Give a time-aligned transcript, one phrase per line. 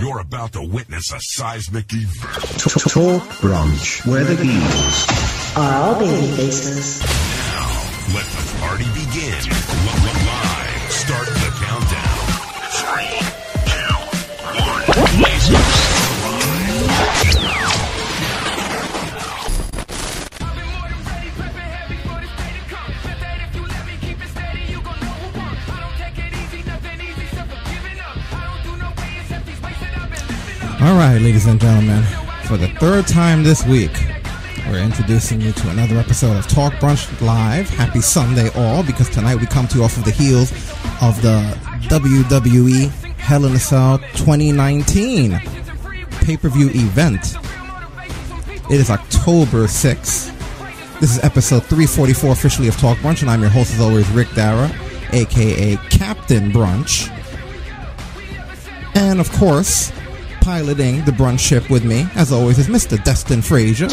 [0.00, 2.60] You're about to witness a seismic event.
[2.60, 7.00] Talk Brunch, where the heels are all baby faces.
[7.00, 9.67] Now, let the party begin.
[30.88, 32.02] All right, ladies and gentlemen,
[32.44, 33.92] for the third time this week,
[34.66, 37.68] we're introducing you to another episode of Talk Brunch Live.
[37.68, 40.50] Happy Sunday, all, because tonight we come to you off of the heels
[41.02, 41.54] of the
[41.90, 42.88] WWE
[43.18, 45.38] Hell in a Cell 2019
[46.22, 47.36] pay per view event.
[48.70, 51.00] It is October 6th.
[51.00, 54.32] This is episode 344 officially of Talk Brunch, and I'm your host, as always, Rick
[54.34, 54.74] Dara,
[55.12, 57.14] aka Captain Brunch.
[58.94, 59.92] And of course,
[60.48, 62.96] piloting the brunch ship with me, as always, is Mr.
[63.04, 63.86] Destin Frazier.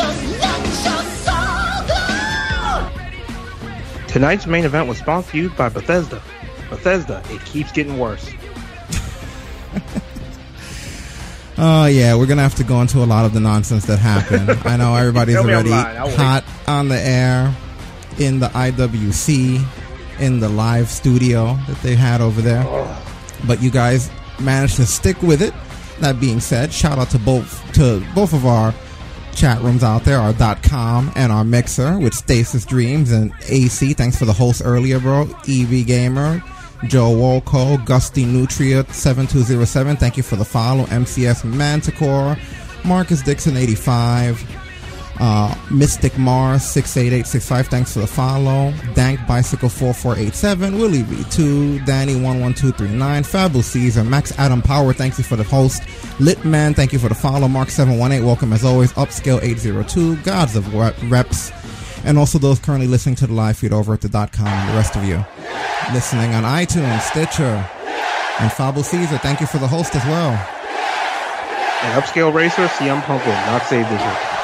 [4.08, 6.23] Tonight's main event was sponsored to you by Bethesda.
[6.70, 8.31] Bethesda, it keeps getting worse.
[11.58, 13.97] Oh uh, yeah, we're gonna have to go into a lot of the nonsense that
[13.97, 14.50] happened.
[14.66, 17.56] I know everybody's already hot on the air
[18.19, 19.66] in the IWC,
[20.19, 22.66] in the live studio that they had over there.
[23.47, 25.53] But you guys managed to stick with it
[25.99, 28.73] that being said, shout out to both to both of our
[29.35, 33.93] chat rooms out there, our .com and our Mixer with Stasis Dreams and AC.
[33.93, 35.23] Thanks for the host earlier, bro.
[35.47, 36.41] EV Gamer,
[36.88, 39.97] Joe Wolco, Gusty Nutria 7207.
[39.97, 40.85] Thank you for the follow.
[40.85, 42.38] MCS Manticore,
[42.85, 44.55] Marcus Dixon 85.
[45.19, 48.73] Uh, Mystic Mars 68865, thanks for the follow.
[48.94, 55.35] Dank Bicycle 4487, Willie V2, Danny 11239, Fabulous Caesar, Max Adam Power, thank you for
[55.35, 55.83] the host.
[56.19, 57.47] Litman, thank you for the follow.
[57.47, 58.91] Mark 718, welcome as always.
[58.94, 61.52] Upscale 802, Gods of Reps,
[62.03, 64.73] and also those currently listening to the live feed over at the dot .com the
[64.73, 65.23] rest of you
[65.94, 67.69] listening on iTunes, Stitcher,
[68.40, 70.31] and Fabul Caesar, thank you for the host as well.
[71.84, 74.34] And Upscale Racer, CM Punk will not save this.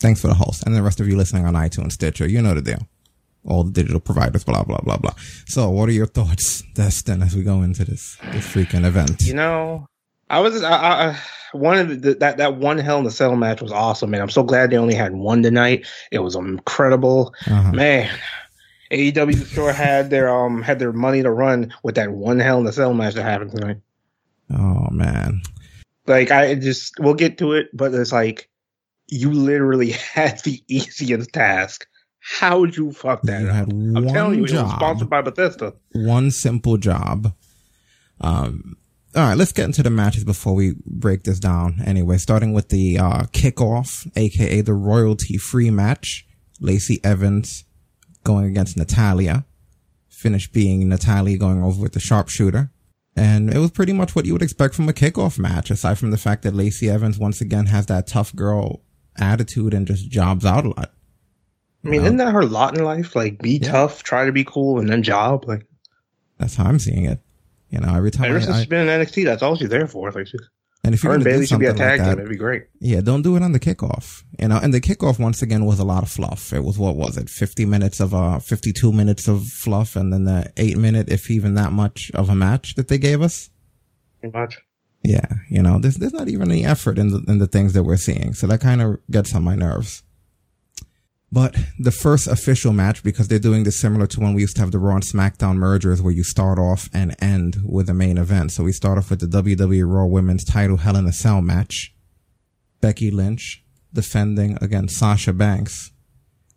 [0.00, 2.26] Thanks for the host and the rest of you listening on iTunes, Stitcher.
[2.26, 2.88] You know the deal.
[3.46, 5.14] All the digital providers, blah, blah, blah, blah.
[5.46, 9.22] So what are your thoughts, Destin, as we go into this, this freaking event?
[9.22, 9.86] You know,
[10.30, 11.20] I was, I, I
[11.52, 14.22] one of the, that, that one Hell in the Cell match was awesome, man.
[14.22, 15.86] I'm so glad they only had one tonight.
[16.10, 17.34] It was incredible.
[17.46, 17.72] Uh-huh.
[17.72, 18.10] Man,
[18.90, 22.64] AEW sure had their, um, had their money to run with that one Hell in
[22.64, 23.78] the Cell match that happened tonight.
[24.52, 25.42] Oh man.
[26.06, 28.48] Like I just we'll get to it, but it's like
[29.08, 31.86] you literally had the easiest task.
[32.18, 33.54] How would you fuck that you up?
[33.54, 35.74] Had I'm telling you, job, it was sponsored by Bethesda.
[35.92, 37.34] One simple job.
[38.20, 38.76] Um
[39.14, 41.80] all right, let's get into the matches before we break this down.
[41.84, 46.26] Anyway, starting with the uh, kickoff, aka the royalty free match.
[46.60, 47.64] Lacey Evans
[48.22, 49.46] going against Natalya.
[50.08, 52.70] Finished being Natalya going over with the sharpshooter.
[53.20, 56.10] And it was pretty much what you would expect from a kickoff match, aside from
[56.10, 58.80] the fact that Lacey Evans once again has that tough girl
[59.18, 60.94] attitude and just jobs out a lot.
[61.84, 63.14] I mean, isn't that her lot in life?
[63.14, 63.72] Like, be yeah.
[63.72, 65.44] tough, try to be cool, and then job.
[65.46, 65.66] Like,
[66.38, 67.18] that's how I'm seeing it.
[67.68, 69.86] You know, every time ever I, since she's been in NXT, that's all she's there
[69.86, 70.10] for.
[70.10, 70.40] Like, she's
[70.82, 72.64] and if you're and Bayley should be a tag like team, it'd be great.
[72.80, 74.24] Yeah, don't do it on the kickoff.
[74.38, 76.52] You know, and the kickoff once again was a lot of fluff.
[76.52, 80.24] It was what was it, fifty minutes of uh, fifty-two minutes of fluff, and then
[80.24, 83.50] the eight minute, if even that much, of a match that they gave us.
[84.20, 84.58] Pretty much.
[85.02, 87.84] Yeah, you know, there's there's not even any effort in the in the things that
[87.84, 90.02] we're seeing, so that kind of gets on my nerves.
[91.32, 94.62] But the first official match, because they're doing this similar to when we used to
[94.62, 98.18] have the Raw and SmackDown mergers where you start off and end with the main
[98.18, 98.50] event.
[98.50, 101.94] So we start off with the WWE Raw Women's title Hell in a Cell match.
[102.80, 105.92] Becky Lynch defending against Sasha Banks.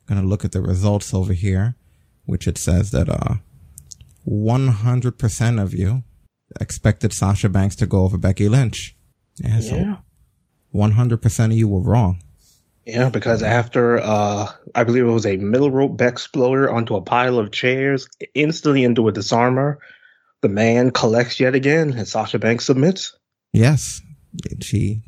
[0.07, 1.75] Gonna look at the results over here,
[2.25, 3.35] which it says that, uh,
[4.27, 6.03] 100% of you
[6.59, 8.95] expected Sasha Banks to go over Becky Lynch.
[9.37, 9.59] Yeah.
[9.59, 9.97] So yeah.
[10.73, 12.21] 100% of you were wrong.
[12.85, 17.01] Yeah, because after uh I believe it was a middle rope back exploder onto a
[17.01, 19.79] pile of chairs, instantly into a Dis-arm-her,
[20.41, 23.17] the man collects yet again, and Sasha Banks submits.
[23.53, 24.01] Yes,
[24.61, 25.01] she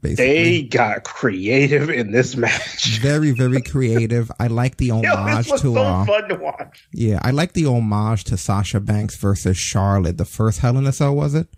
[0.00, 2.98] basically they got creative in this match.
[3.00, 4.30] Very, very creative.
[4.38, 5.58] I like the homage Yo, to.
[5.58, 6.88] So uh, fun to watch.
[6.92, 10.18] Yeah, I like the homage to Sasha Banks versus Charlotte.
[10.18, 11.48] The first Hell in a Cell was it?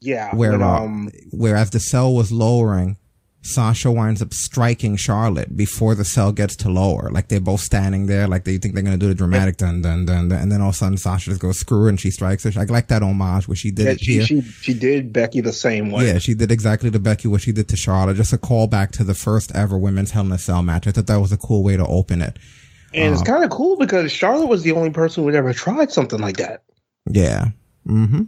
[0.00, 0.34] Yeah.
[0.34, 2.96] Where when, uh, um, whereas the cell was lowering,
[3.46, 7.10] Sasha winds up striking Charlotte before the cell gets to lower.
[7.10, 10.04] Like they're both standing there, like they think they're gonna do the dramatic dun dun
[10.04, 12.44] dun, dun and then all of a sudden Sasha just goes screw and she strikes
[12.44, 12.60] her.
[12.60, 14.26] I like that homage where she did yeah, it she, here.
[14.26, 16.06] She, she did Becky the same way.
[16.06, 18.16] Yeah, she did exactly to Becky what she did to Charlotte.
[18.16, 20.86] Just a callback to the first ever women's Hell in a Cell match.
[20.86, 22.38] I thought that was a cool way to open it.
[22.94, 25.52] And it's um, kind of cool because Charlotte was the only person who had ever
[25.52, 26.62] tried something like that.
[27.08, 27.48] Yeah.
[27.86, 28.22] Mm-hmm.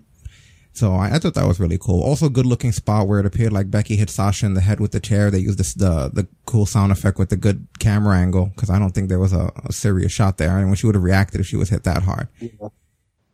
[0.78, 2.00] So I, I, thought that was really cool.
[2.04, 4.92] Also, good looking spot where it appeared like Becky hit Sasha in the head with
[4.92, 5.28] the chair.
[5.28, 8.78] They used this, the the cool sound effect with the good camera angle because I
[8.78, 10.52] don't think there was a, a, serious shot there.
[10.52, 12.28] I mean, when she would have reacted if she was hit that hard.
[12.38, 12.68] Yeah.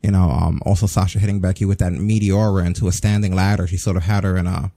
[0.02, 3.66] You know, um, also Sasha hitting Becky with that meteora into a standing ladder.
[3.66, 4.72] She sort of had her in a,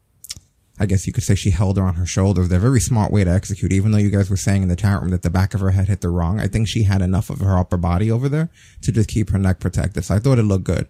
[0.78, 2.50] I guess you could say she held her on her shoulders.
[2.50, 3.72] They're a very smart way to execute.
[3.72, 5.72] Even though you guys were saying in the chat room that the back of her
[5.72, 8.50] head hit the wrong, I think she had enough of her upper body over there
[8.81, 10.04] to just keep her neck protected.
[10.04, 10.90] So I thought it looked good.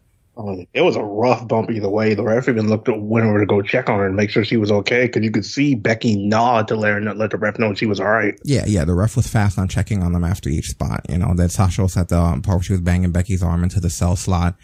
[0.73, 2.13] It was a rough bump either way.
[2.13, 4.57] The ref even looked went over to go check on her and make sure she
[4.57, 7.73] was okay because you could see Becky nod to let her let the ref know
[7.73, 8.37] she was all right.
[8.43, 8.85] Yeah, yeah.
[8.85, 11.05] The ref was fast on checking on them after each spot.
[11.09, 13.63] You know that Sasha was at the um, part where she was banging Becky's arm
[13.63, 14.55] into the cell slot.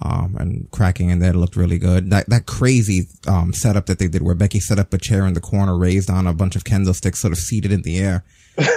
[0.00, 2.10] Um, and cracking in there looked really good.
[2.10, 5.34] That, that crazy, um, setup that they did where Becky set up a chair in
[5.34, 8.24] the corner, raised on a bunch of kendo sticks, sort of seated in the air.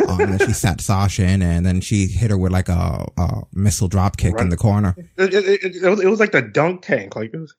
[0.08, 3.08] um, and then she sat Sasha in and then she hit her with like a,
[3.18, 4.44] a missile drop kick right.
[4.44, 4.96] in the corner.
[5.18, 7.16] It, it, it, it, was, it was like the dunk tank.
[7.16, 7.54] Like it was.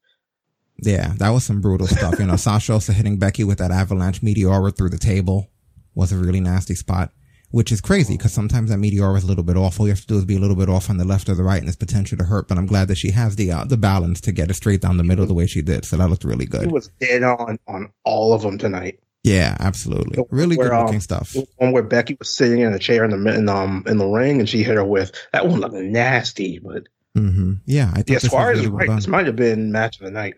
[0.79, 2.19] Yeah, that was some brutal stuff.
[2.19, 5.51] You know, Sasha also hitting Becky with that avalanche meteora through the table
[5.95, 7.13] was a really nasty spot,
[7.53, 9.79] which is crazy because sometimes that meteor is a little bit off.
[9.79, 11.35] All you have to do is be a little bit off on the left or
[11.35, 12.49] the right and it's potential to hurt.
[12.49, 14.97] But I'm glad that she has the, uh, the balance to get it straight down
[14.97, 15.85] the middle the way she did.
[15.85, 16.63] So that looked really good.
[16.63, 18.99] She was dead on on all of them tonight.
[19.23, 20.25] Yeah, absolutely.
[20.31, 21.37] Really where, good looking um, stuff.
[21.57, 24.41] One where Becky was sitting in a chair in the in um in the ring
[24.41, 27.55] and she hit her with that one looked nasty, but mm-hmm.
[27.67, 28.97] yeah, I think yeah, Suarez really right.
[28.97, 30.35] This might have been match of the night.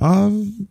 [0.00, 0.68] Um,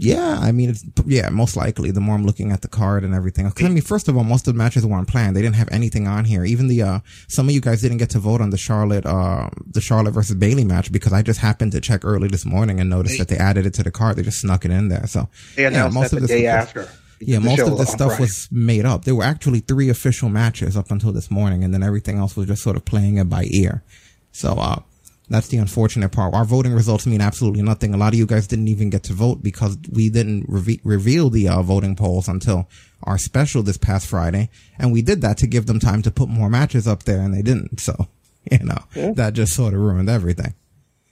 [0.00, 1.90] yeah, I mean, it's, yeah, most likely.
[1.90, 3.46] The more I'm looking at the card and everything.
[3.46, 5.34] I mean, first of all, most of the matches weren't planned.
[5.34, 6.44] They didn't have anything on here.
[6.44, 9.50] Even the, uh, some of you guys didn't get to vote on the Charlotte, uh,
[9.66, 12.88] the Charlotte versus Bayley match because I just happened to check early this morning and
[12.88, 14.14] noticed that they added it to the card.
[14.14, 15.08] They just snuck it in there.
[15.08, 16.88] So, yeah, most of the day after.
[17.20, 18.22] Yeah, most of the stuff Friday.
[18.22, 19.04] was made up.
[19.04, 22.46] There were actually three official matches up until this morning, and then everything else was
[22.46, 23.82] just sort of playing it by ear.
[24.30, 24.82] So, uh,
[25.30, 26.34] that's the unfortunate part.
[26.34, 27.92] Our voting results mean absolutely nothing.
[27.92, 31.28] A lot of you guys didn't even get to vote because we didn't reve- reveal
[31.28, 32.68] the uh, voting polls until
[33.02, 34.50] our special this past Friday.
[34.78, 37.34] And we did that to give them time to put more matches up there and
[37.34, 37.80] they didn't.
[37.80, 38.08] So,
[38.50, 39.12] you know, yeah.
[39.12, 40.54] that just sort of ruined everything.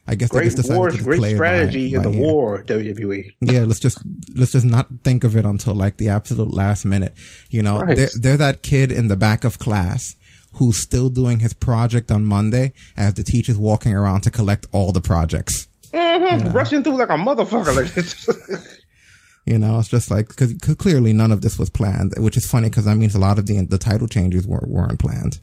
[0.08, 2.62] I guess great they just decided war, to great strategy by, by in the war,
[2.62, 3.34] WWE.
[3.40, 3.98] Yeah, let's just
[4.36, 7.14] let's just not think of it until like the absolute last minute.
[7.50, 7.96] You know, right.
[7.96, 10.14] they're, they're that kid in the back of class
[10.56, 14.92] who's still doing his project on Monday as the teacher's walking around to collect all
[14.92, 15.68] the projects.
[15.92, 16.38] Mm-hmm.
[16.38, 16.50] You know?
[16.50, 18.78] Rushing through like a motherfucker.
[19.46, 22.50] you know, it's just like, cause, cause, clearly none of this was planned, which is
[22.50, 25.38] funny because that means a lot of the, the title changes weren't, weren't planned.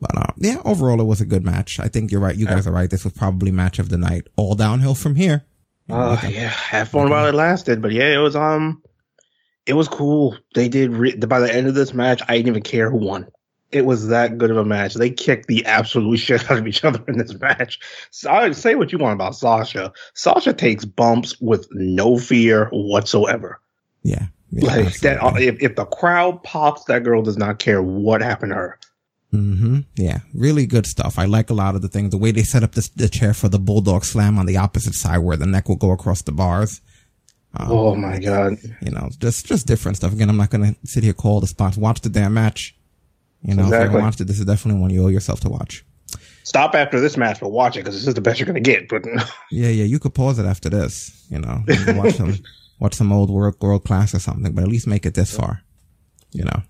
[0.00, 1.80] But, uh, yeah, overall it was a good match.
[1.80, 2.36] I think you're right.
[2.36, 2.88] You guys are right.
[2.88, 4.28] This was probably match of the night.
[4.36, 5.44] All downhill from here.
[5.90, 6.48] Oh, uh, yeah.
[6.48, 7.82] Have fun while it lasted.
[7.82, 8.80] But yeah, it was, um,
[9.68, 10.36] it was cool.
[10.54, 13.28] They did re- by the end of this match, I didn't even care who won.
[13.70, 14.94] It was that good of a match.
[14.94, 17.78] They kicked the absolute shit out of each other in this match.
[18.10, 19.92] So I say what you want about Sasha.
[20.14, 23.60] Sasha takes bumps with no fear whatsoever.
[24.02, 24.28] Yeah.
[24.50, 25.18] yeah like that.
[25.36, 28.78] If, if the crowd pops, that girl does not care what happened to her.
[29.34, 29.80] Mm-hmm.
[29.96, 31.18] Yeah, really good stuff.
[31.18, 32.10] I like a lot of the things.
[32.10, 34.94] The way they set up this, the chair for the bulldog slam on the opposite
[34.94, 36.80] side, where the neck will go across the bars.
[37.58, 38.58] Um, oh my god!
[38.80, 40.12] You know, just just different stuff.
[40.12, 41.76] Again, I'm not going to sit here call the spots.
[41.76, 42.76] Watch the damn match.
[43.42, 43.86] You know, exactly.
[43.86, 45.84] if you watched it, this is definitely one you owe yourself to watch.
[46.44, 48.70] Stop after this match, but watch it because this is the best you're going to
[48.70, 48.88] get.
[48.88, 49.04] But
[49.50, 51.26] yeah, yeah, you could pause it after this.
[51.30, 52.36] You know, you watch some
[52.80, 55.62] watch some old world world class or something, but at least make it this far.
[56.32, 56.62] You know.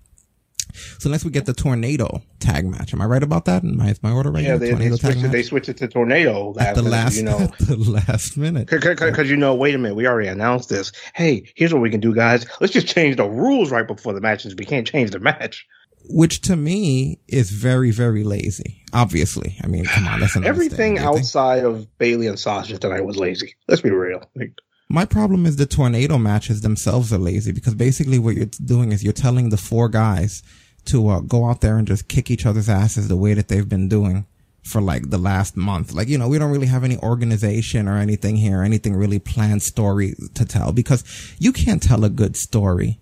[0.99, 2.93] So next we get the tornado tag match.
[2.93, 3.63] Am I right about that?
[3.63, 4.43] Am I, is my order right?
[4.43, 7.37] Yeah, they, they, switched it, they, switched it, to tornado at the last, you know,
[7.59, 8.69] the last minute.
[8.69, 10.91] Because you know, wait a minute, we already announced this.
[11.13, 12.45] Hey, here's what we can do, guys.
[12.59, 14.55] Let's just change the rules right before the matches.
[14.55, 15.67] We can't change the match.
[16.11, 18.83] Which to me is very, very lazy.
[18.93, 23.55] Obviously, I mean, come on, that's everything outside of Bayley and Sasha tonight was lazy.
[23.67, 24.23] Let's be real.
[24.35, 24.53] Like,
[24.89, 29.03] my problem is the tornado matches themselves are lazy because basically what you're doing is
[29.03, 30.41] you're telling the four guys
[30.85, 33.69] to uh, go out there and just kick each other's asses the way that they've
[33.69, 34.25] been doing
[34.63, 35.93] for like the last month.
[35.93, 39.63] Like, you know, we don't really have any organization or anything here, anything really planned
[39.63, 41.03] story to tell because
[41.39, 42.99] you can't tell a good story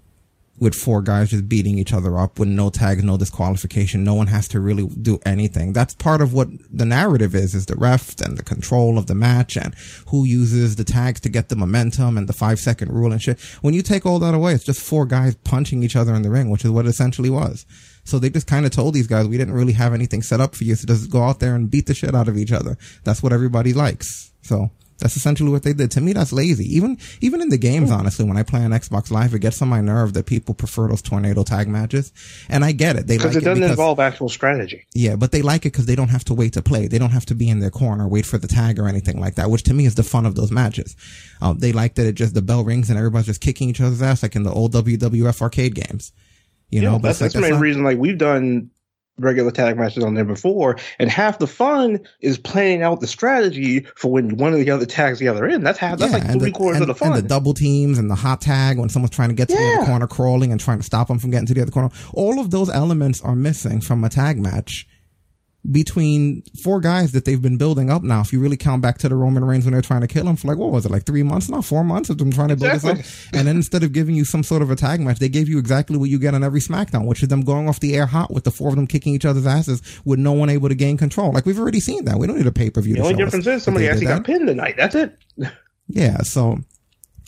[0.60, 4.04] with four guys just beating each other up with no tags, no disqualification.
[4.04, 5.74] No one has to really do anything.
[5.74, 9.16] That's part of what the narrative is, is the ref and the control of the
[9.16, 9.76] match and
[10.08, 13.40] who uses the tags to get the momentum and the five second rule and shit.
[13.62, 16.32] When you take all that away, it's just four guys punching each other in the
[16.32, 17.66] ring, which is what it essentially was.
[18.04, 20.56] So they just kind of told these guys, we didn't really have anything set up
[20.56, 20.76] for you.
[20.76, 22.78] So just go out there and beat the shit out of each other.
[23.04, 24.32] That's what everybody likes.
[24.42, 25.92] So that's essentially what they did.
[25.92, 26.66] To me, that's lazy.
[26.76, 29.68] Even, even in the games, honestly, when I play on Xbox Live, it gets on
[29.68, 32.12] my nerve that people prefer those tornado tag matches.
[32.50, 33.08] And I get it.
[33.08, 34.86] They like it doesn't because, involve actual strategy.
[34.94, 36.88] Yeah, but they like it because they don't have to wait to play.
[36.88, 39.36] They don't have to be in their corner, wait for the tag or anything like
[39.36, 40.96] that, which to me is the fun of those matches.
[41.42, 44.02] Um, they like that it just, the bell rings and everybody's just kicking each other's
[44.02, 46.12] ass like in the old WWF arcade games.
[46.70, 47.84] You yeah, know, that's, that's, like, the main not, reason.
[47.84, 48.72] Like we've done
[49.20, 53.82] regular tag matches on there before, and half the fun is planning out the strategy
[53.96, 55.66] for when one of the other tags the other end.
[55.66, 56.00] That's half.
[56.00, 57.14] That's yeah, like three quarters of the fun.
[57.14, 59.60] And the double teams and the hot tag when someone's trying to get to yeah.
[59.60, 61.90] the other corner, crawling and trying to stop them from getting to the other corner.
[62.14, 64.88] All of those elements are missing from a tag match
[65.70, 68.22] between four guys that they've been building up now.
[68.22, 70.36] If you really count back to the Roman Reigns when they're trying to kill him
[70.36, 72.54] for like, what was it, like three months now, four months of them trying to
[72.54, 72.94] exactly.
[72.94, 73.34] build this up.
[73.34, 75.60] And then instead of giving you some sort of a tag match, they gave you
[75.60, 78.32] exactly what you get on every SmackDown, which is them going off the air hot
[78.32, 80.98] with the four of them kicking each other's asses with no one able to gain
[80.98, 81.32] control.
[81.32, 82.18] Like we've already seen that.
[82.18, 82.96] We don't need a pay per view.
[82.96, 84.76] The only difference is somebody actually got pinned tonight.
[84.78, 85.18] That's it.
[85.88, 86.18] Yeah.
[86.20, 86.60] So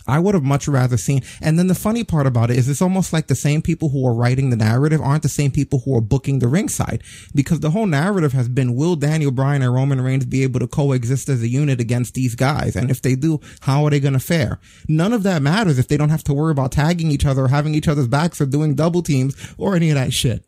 [0.10, 1.22] I would have much rather seen.
[1.42, 4.06] And then the funny part about it is it's almost like the same people who
[4.08, 7.72] are writing the narrative aren't the same people who are booking the ringside because the
[7.72, 11.42] whole narrative has been will Daniel Bryan and Roman Reigns be able to coexist as
[11.42, 12.76] a unit against these guys?
[12.76, 14.60] And if they do, how are they going to fare?
[14.88, 17.48] None of that matters if they don't have to worry about tagging each other or
[17.50, 20.44] having each other's backs or doing double teams or any of that shit.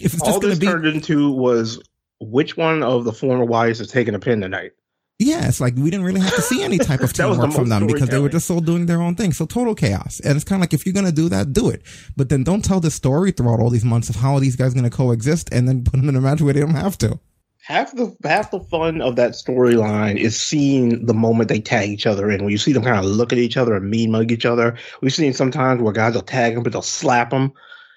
[0.00, 1.82] If it's All this be- turned into was
[2.20, 4.72] which one of the former wives is taking a pin tonight?
[5.18, 7.68] Yeah, it's like we didn't really have to see any type of teamwork the from
[7.68, 9.32] them because they were just all doing their own thing.
[9.32, 10.20] So total chaos.
[10.20, 11.82] And it's kind of like if you're gonna do that, do it.
[12.16, 14.74] But then don't tell the story throughout all these months of how are these guys
[14.74, 17.18] gonna coexist and then put them in a match where they don't have to.
[17.64, 22.06] Half the half the fun of that storyline is seeing the moment they tag each
[22.06, 22.44] other in.
[22.44, 24.76] When you see them kind of look at each other and mean mug each other.
[25.02, 27.52] We've seen sometimes where guys will tag them but they'll slap them.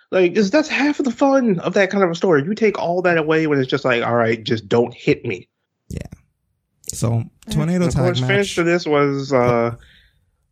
[0.09, 2.43] Like that's half of the fun of that kind of a story.
[2.43, 5.47] You take all that away when it's just like, all right, just don't hit me.
[6.91, 6.97] Yeah.
[6.97, 8.21] So tornado the tag match.
[8.21, 9.75] finish for this was uh,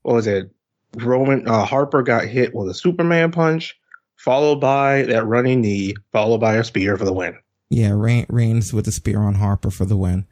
[0.01, 0.51] what was it?
[0.96, 3.79] Roman uh, Harper got hit with a Superman punch,
[4.15, 7.38] followed by that running knee, followed by a spear for the win.
[7.69, 10.25] Yeah, Rain, Reigns with the spear on Harper for the win.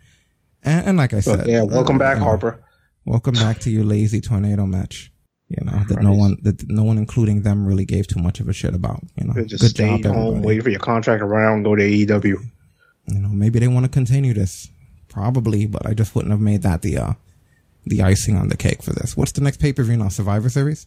[0.63, 2.63] And, and like I said, yeah, welcome uh, back, Harper.
[3.05, 5.11] Welcome back to your lazy tornado match.
[5.47, 8.49] You know that no one, that no one, including them, really gave too much of
[8.49, 9.01] a shit about.
[9.15, 12.35] You know, just good stay job, home, wait for your contract around, go to AEW.
[13.07, 14.69] You know, maybe they want to continue this
[15.17, 17.13] probably, but I just wouldn't have made that the uh,
[17.85, 19.17] the icing on the cake for this.
[19.17, 20.09] What's the next pay per view now?
[20.09, 20.85] Survivor Series.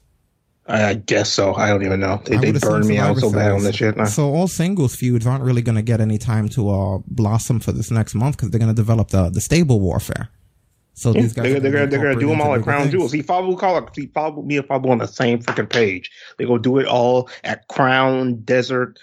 [0.66, 1.54] I guess so.
[1.54, 2.22] I don't even know.
[2.24, 3.96] They, they burned me out so bad on this shit.
[3.96, 4.04] Now.
[4.04, 7.72] So all singles feuds aren't really going to get any time to uh, blossom for
[7.72, 10.28] this next month because they're going to develop the the stable warfare.
[10.94, 13.08] So yeah, these guys they're, they're, gonna, they're gonna do them all at Crown Jewel.
[13.08, 13.94] See, follow call it.
[13.94, 16.10] See, follow me and follow on the same freaking page.
[16.36, 19.00] They go do it all at Crown Desert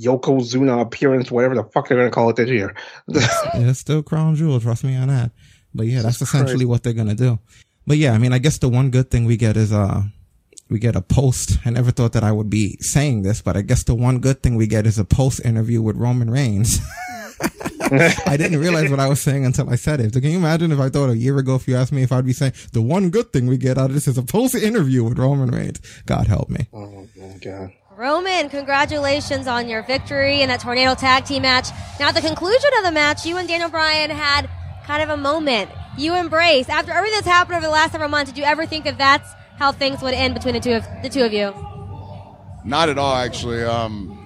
[0.00, 2.74] Yokozuna appearance, whatever the fuck they're gonna call it this year.
[3.08, 5.30] it's still Crown Jewel, trust me on that.
[5.74, 7.38] But yeah, that's essentially what they're gonna do.
[7.86, 10.02] But yeah, I mean, I guess the one good thing we get is uh
[10.70, 11.58] we get a post.
[11.64, 14.42] I never thought that I would be saying this, but I guess the one good
[14.42, 16.80] thing we get is a post interview with Roman Reigns.
[18.26, 20.14] I didn't realize what I was saying until I said it.
[20.14, 22.12] So can you imagine if I thought a year ago, if you asked me if
[22.12, 24.54] I'd be saying the one good thing we get out of this is a post
[24.54, 25.80] interview with Roman Reigns?
[26.06, 26.68] God help me.
[26.72, 27.72] Oh my God.
[27.96, 31.68] Roman, congratulations on your victory in that tornado tag team match.
[32.00, 34.50] Now, at the conclusion of the match, you and Daniel Bryan had
[34.84, 35.70] kind of a moment.
[35.96, 38.32] You embrace after everything that's happened over the last several months.
[38.32, 41.08] Did you ever think that that's how things would end between the two of the
[41.08, 41.54] two of you?
[42.64, 43.62] Not at all, actually.
[43.62, 44.18] Um,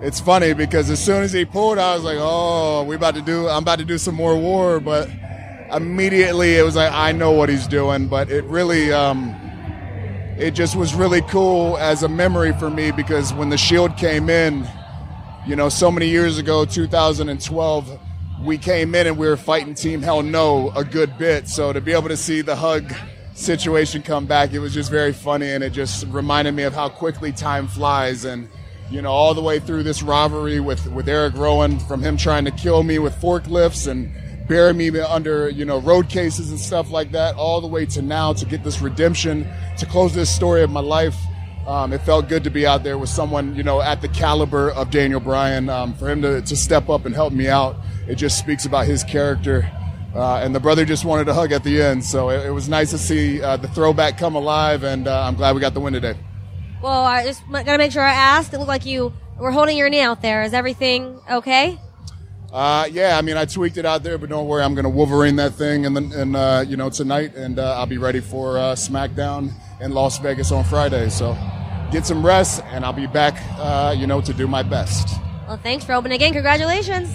[0.00, 3.22] it's funny because as soon as he pulled, I was like, "Oh, we about to
[3.22, 3.48] do.
[3.48, 5.10] I'm about to do some more war." But
[5.74, 8.94] immediately, it was like, "I know what he's doing." But it really.
[8.94, 9.45] Um,
[10.38, 14.28] it just was really cool as a memory for me because when the Shield came
[14.28, 14.68] in,
[15.46, 18.00] you know, so many years ago, 2012,
[18.42, 21.48] we came in and we were fighting Team Hell No a good bit.
[21.48, 22.92] So to be able to see the hug
[23.34, 26.90] situation come back, it was just very funny and it just reminded me of how
[26.90, 28.48] quickly time flies and
[28.90, 32.44] you know, all the way through this rivalry with, with Eric Rowan, from him trying
[32.44, 34.12] to kill me with forklifts and
[34.48, 38.02] bury me under, you know, road cases and stuff like that, all the way to
[38.02, 39.48] now to get this redemption,
[39.78, 41.16] to close this story of my life.
[41.66, 44.70] Um, it felt good to be out there with someone, you know, at the caliber
[44.70, 45.68] of Daniel Bryan.
[45.68, 47.76] Um, for him to, to step up and help me out,
[48.06, 49.68] it just speaks about his character.
[50.14, 52.04] Uh, and the brother just wanted a hug at the end.
[52.04, 55.34] So it, it was nice to see uh, the throwback come alive, and uh, I'm
[55.34, 56.14] glad we got the win today.
[56.80, 58.54] Well, I just gotta make sure I asked.
[58.54, 60.42] It looked like you were holding your knee out there.
[60.42, 61.78] Is everything okay?
[62.52, 64.90] Uh, yeah, I mean, I tweaked it out there, but don't worry, I'm going to
[64.90, 68.20] Wolverine that thing and then, and uh, you know, tonight, and uh, I'll be ready
[68.20, 71.08] for uh, SmackDown in Las Vegas on Friday.
[71.10, 71.36] So
[71.90, 75.18] get some rest, and I'll be back, uh, you know, to do my best.
[75.46, 76.12] Well, thanks, Roman.
[76.12, 77.10] Again, congratulations.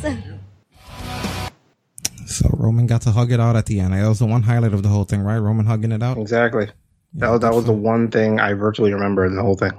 [2.28, 3.94] So Roman got to hug it out at the end.
[3.94, 5.38] That was the one highlight of the whole thing, right?
[5.38, 6.18] Roman hugging it out.
[6.18, 6.70] Exactly.
[7.14, 9.72] Yeah, that, that was the one thing I virtually remember in the whole thing.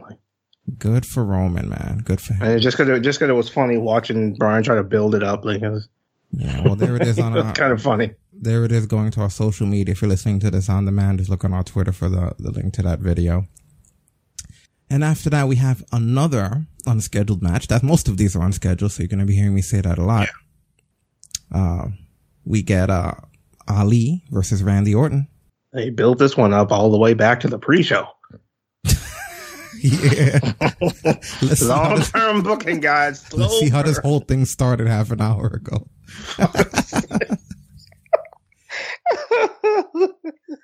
[0.78, 2.02] Good for Roman, man.
[2.04, 2.42] Good for him.
[2.42, 5.44] And just because just because it was funny watching Bryan try to build it up,
[5.44, 5.88] like it was.
[6.34, 7.36] Yeah, well, there it is on.
[7.36, 8.12] Our, kind of funny.
[8.32, 9.92] There it is going to our social media.
[9.92, 12.50] If you're listening to this on demand, just look on our Twitter for the, the
[12.50, 13.46] link to that video.
[14.88, 17.68] And after that, we have another unscheduled match.
[17.68, 19.98] That most of these are unscheduled, so you're going to be hearing me say that
[19.98, 20.28] a lot.
[21.52, 21.58] Yeah.
[21.58, 21.88] Uh,
[22.44, 23.14] we get uh,
[23.68, 25.28] Ali versus Randy Orton.
[25.72, 28.06] They built this one up all the way back to the pre-show.
[29.84, 30.38] yeah.
[31.62, 33.32] Long term booking, guys.
[33.32, 35.88] Let's see how this whole thing started half an hour ago.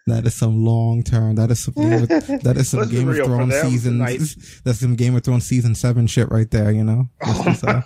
[0.06, 1.34] that is some long term.
[1.34, 3.98] That is some that is some Game of Thrones season.
[4.64, 6.70] That's some Game of Thrones season seven shit right there.
[6.70, 7.08] You know.
[7.26, 7.82] Let's, oh just, uh,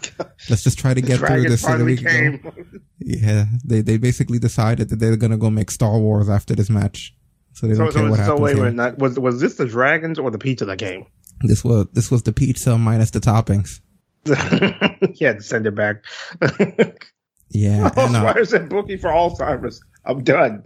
[0.50, 2.52] let's just try to get through this so that we can go.
[2.98, 7.14] Yeah, they they basically decided that they're gonna go make Star Wars after this match,
[7.52, 8.38] so they don't so, care so, what so happens.
[8.38, 11.06] So wait, wait, not, was was this the dragons or the pizza that came?
[11.42, 13.80] This was this was the pizza minus the toppings.
[15.20, 16.04] yeah, send it back.
[17.48, 19.82] yeah, and, uh, why is it booking for Alzheimer's?
[20.04, 20.64] I'm done.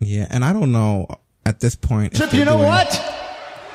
[0.00, 1.06] yeah, and I don't know
[1.46, 2.14] at this point.
[2.14, 2.68] Chip, you know doing...
[2.68, 3.14] what?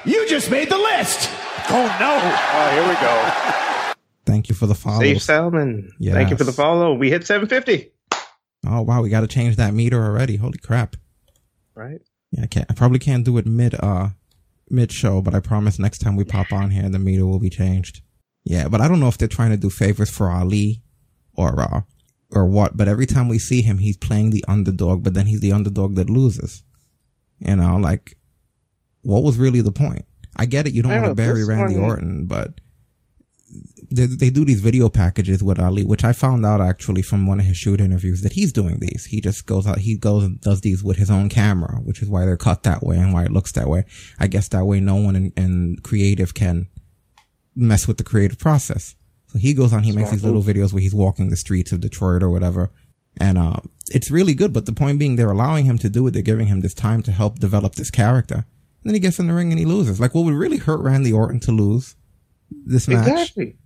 [0.06, 1.30] You just made the list.
[1.70, 2.20] Oh no!
[2.22, 3.94] Oh, here we go.
[4.26, 5.00] Thank you for the follow.
[5.00, 5.90] Safe Salmon.
[6.00, 6.14] Yes.
[6.14, 6.94] Thank you for the follow.
[6.94, 7.92] We hit 750.
[8.68, 10.36] Oh wow, we got to change that meter already.
[10.36, 10.98] Holy crap!
[11.76, 12.02] Right.
[12.32, 12.66] Yeah, I can't.
[12.70, 14.10] I probably can't do it mid uh
[14.74, 17.50] mid show, but I promise next time we pop on here, the meter will be
[17.50, 18.01] changed.
[18.44, 20.82] Yeah, but I don't know if they're trying to do favors for Ali
[21.34, 21.82] or uh,
[22.32, 22.75] or what.
[22.75, 25.96] But every time we see him, he's playing the underdog, but then he's the underdog
[25.96, 26.63] that loses.
[27.39, 28.18] You know, like
[29.03, 30.06] what was really the point?
[30.36, 30.74] I get it.
[30.74, 31.89] You don't want to bury Randy one...
[31.89, 32.60] Orton, but
[33.92, 37.40] they, they do these video packages with Ali, which I found out actually from one
[37.40, 39.06] of his shoot interviews that he's doing these.
[39.06, 42.10] He just goes out, he goes and does these with his own camera, which is
[42.10, 43.86] why they're cut that way and why it looks that way.
[44.20, 46.68] I guess that way no one in, in creative can
[47.56, 48.96] mess with the creative process.
[49.28, 51.82] So he goes on, he makes these little videos where he's walking the streets of
[51.82, 52.72] Detroit or whatever.
[53.20, 53.58] And, uh,
[53.92, 54.54] it's really good.
[54.54, 56.12] But the point being, they're allowing him to do it.
[56.12, 58.36] They're giving him this time to help develop this character.
[58.36, 58.46] And
[58.89, 60.00] then he gets in the ring and he loses.
[60.00, 61.96] Like, what would really hurt Randy Orton to lose
[62.66, 63.08] this match?
[63.08, 63.58] Exactly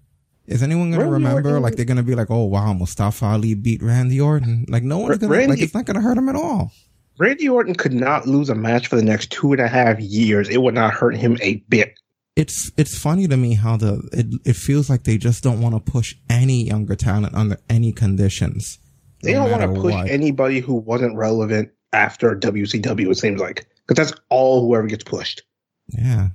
[0.48, 1.50] is anyone going to remember?
[1.50, 1.62] Orton.
[1.64, 5.00] Like they're going to be like, "Oh wow, Mustafa Ali beat Randy Orton." Like no
[5.00, 5.60] one's going to like.
[5.60, 6.72] It's not going to hurt him at all.
[7.20, 10.50] Randy Orton could not lose a match for the next two and a half years.
[10.50, 12.00] It would not hurt him a bit.
[12.36, 15.76] It's it's funny to me how the it, it feels like they just don't want
[15.76, 18.80] to push any younger talent under any conditions.
[19.24, 20.10] They no don't want to push what.
[20.10, 23.12] anybody who wasn't relevant after WCW.
[23.12, 25.42] It seems like because that's all whoever gets pushed.
[25.90, 26.30] Yeah,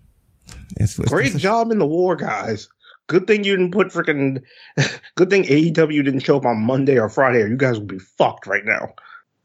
[0.76, 2.68] it's, it's great job in the war, guys.
[3.08, 4.42] Good thing you didn't put freaking.
[5.16, 7.98] Good thing AEW didn't show up on Monday or Friday, or you guys would be
[7.98, 8.94] fucked right now.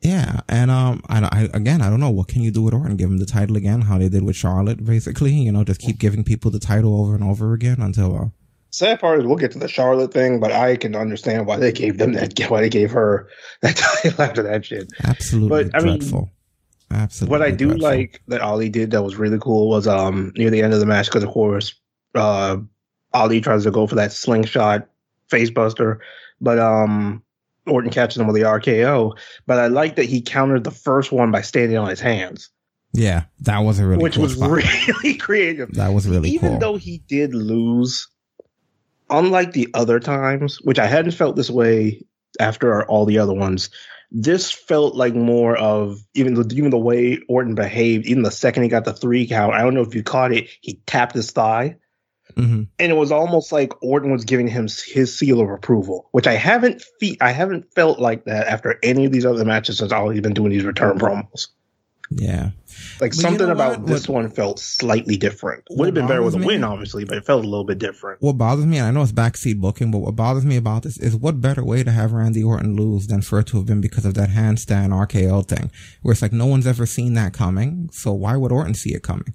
[0.02, 2.98] Yeah, and um, I, I again, I don't know what can you do with Orton.
[2.98, 5.32] Give him the title again, how they did with Charlotte, basically.
[5.32, 8.16] You know, just keep giving people the title over and over again until.
[8.16, 8.26] Uh,
[8.70, 11.72] Sad part is we'll get to the Charlotte thing, but I can understand why they
[11.72, 12.38] gave them that.
[12.50, 13.28] Why they gave her
[13.62, 14.92] that title after that shit.
[15.04, 16.22] Absolutely but, I dreadful.
[16.22, 16.32] Mean,
[16.92, 17.32] Absolutely.
[17.32, 20.62] What I do like that Ali did that was really cool was um near the
[20.62, 21.74] end of the match because of course
[22.16, 22.58] uh
[23.14, 24.88] Ali tries to go for that slingshot
[25.32, 26.00] facebuster,
[26.42, 27.22] but um,
[27.66, 29.18] Orton catches him with the RKO.
[29.46, 32.50] But I like that he countered the first one by standing on his hands.
[32.94, 34.52] Yeah, that was a really which cool was spot.
[34.52, 35.74] really creative.
[35.74, 36.60] That was really even cool.
[36.60, 38.08] though he did lose.
[39.10, 42.04] Unlike the other times, which I hadn't felt this way
[42.42, 43.70] after all the other ones,
[44.10, 48.06] this felt like more of even the even the way Orton behaved.
[48.08, 50.50] Even the second he got the three count, I don't know if you caught it.
[50.62, 51.78] He tapped his thigh,
[52.36, 52.64] Mm-hmm.
[52.78, 56.34] And it was almost like Orton was giving him his seal of approval, which I
[56.34, 60.10] haven't fe- I haven't felt like that after any of these other matches since all
[60.10, 61.48] he's been doing these return promos.
[62.10, 62.52] Yeah.
[63.02, 63.88] Like but something you know about what?
[63.88, 65.64] this what, one felt slightly different.
[65.72, 68.22] Would have been better with a win, obviously, but it felt a little bit different.
[68.22, 70.98] What bothers me, and I know it's backseat booking, but what bothers me about this
[70.98, 73.82] is what better way to have Randy Orton lose than for it to have been
[73.82, 77.90] because of that handstand RKO thing, where it's like no one's ever seen that coming,
[77.92, 79.34] so why would Orton see it coming?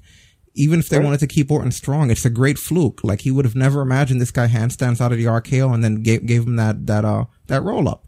[0.55, 1.05] even if they right.
[1.05, 3.03] wanted to keep Orton strong, it's a great fluke.
[3.03, 6.03] Like he would have never imagined this guy handstands out of the RKO and then
[6.03, 8.05] gave, gave him that, that, uh, that roll up.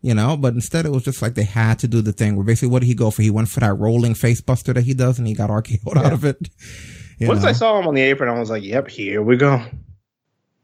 [0.00, 2.44] You know, but instead it was just like they had to do the thing where
[2.44, 3.22] basically what did he go for?
[3.22, 6.06] He went for that rolling face buster that he does and he got RKO'd yeah.
[6.06, 6.48] out of it.
[7.20, 7.48] Once know?
[7.48, 9.60] I saw him on the apron, I was like, "Yep, here we go."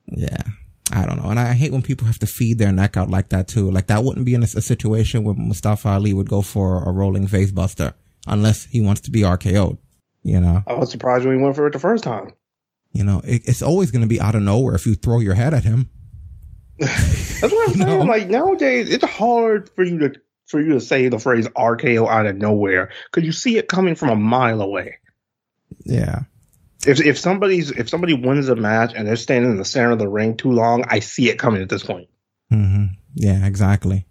[0.07, 0.43] Yeah,
[0.93, 3.31] I don't know, and I hate when people have to feed their neck out like
[3.31, 3.71] that too.
[3.73, 6.93] Like that wouldn't be in a, a situation where Mustafa Ali would go for a
[6.93, 7.95] rolling face buster
[8.29, 9.79] unless he wants to be RKO'd.
[10.23, 12.33] You know, I was surprised when he went for it the first time.
[12.93, 15.35] You know, it, it's always going to be out of nowhere if you throw your
[15.35, 15.91] head at him.
[16.79, 18.07] That's what I'm saying.
[18.07, 22.27] Like nowadays, it's hard for you to for you to say the phrase RKO out
[22.27, 24.99] of nowhere because you see it coming from a mile away.
[25.85, 26.23] Yeah.
[26.87, 29.99] If if somebody's if somebody wins a match and they're standing in the center of
[29.99, 32.09] the ring too long, I see it coming at this point.
[32.53, 32.95] Mm-hmm.
[33.15, 34.07] Yeah, exactly.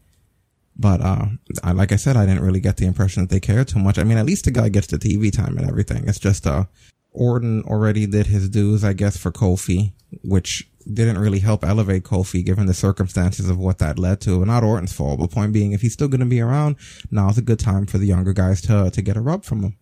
[0.76, 1.28] But uh,
[1.64, 4.00] I, like I said, I didn't really get the impression that they cared too much.
[4.00, 6.08] I mean, at least the guy gets the TV time and everything.
[6.08, 6.66] It's just uh,
[7.12, 12.44] Orton already did his dues, I guess, for Kofi, which didn't really help elevate Kofi
[12.46, 14.40] given the circumstances of what that led to.
[14.40, 15.20] But not Orton's fault.
[15.20, 16.78] But point being, if he's still going to be around,
[17.12, 19.78] now's a good time for the younger guys to to get a rub from him.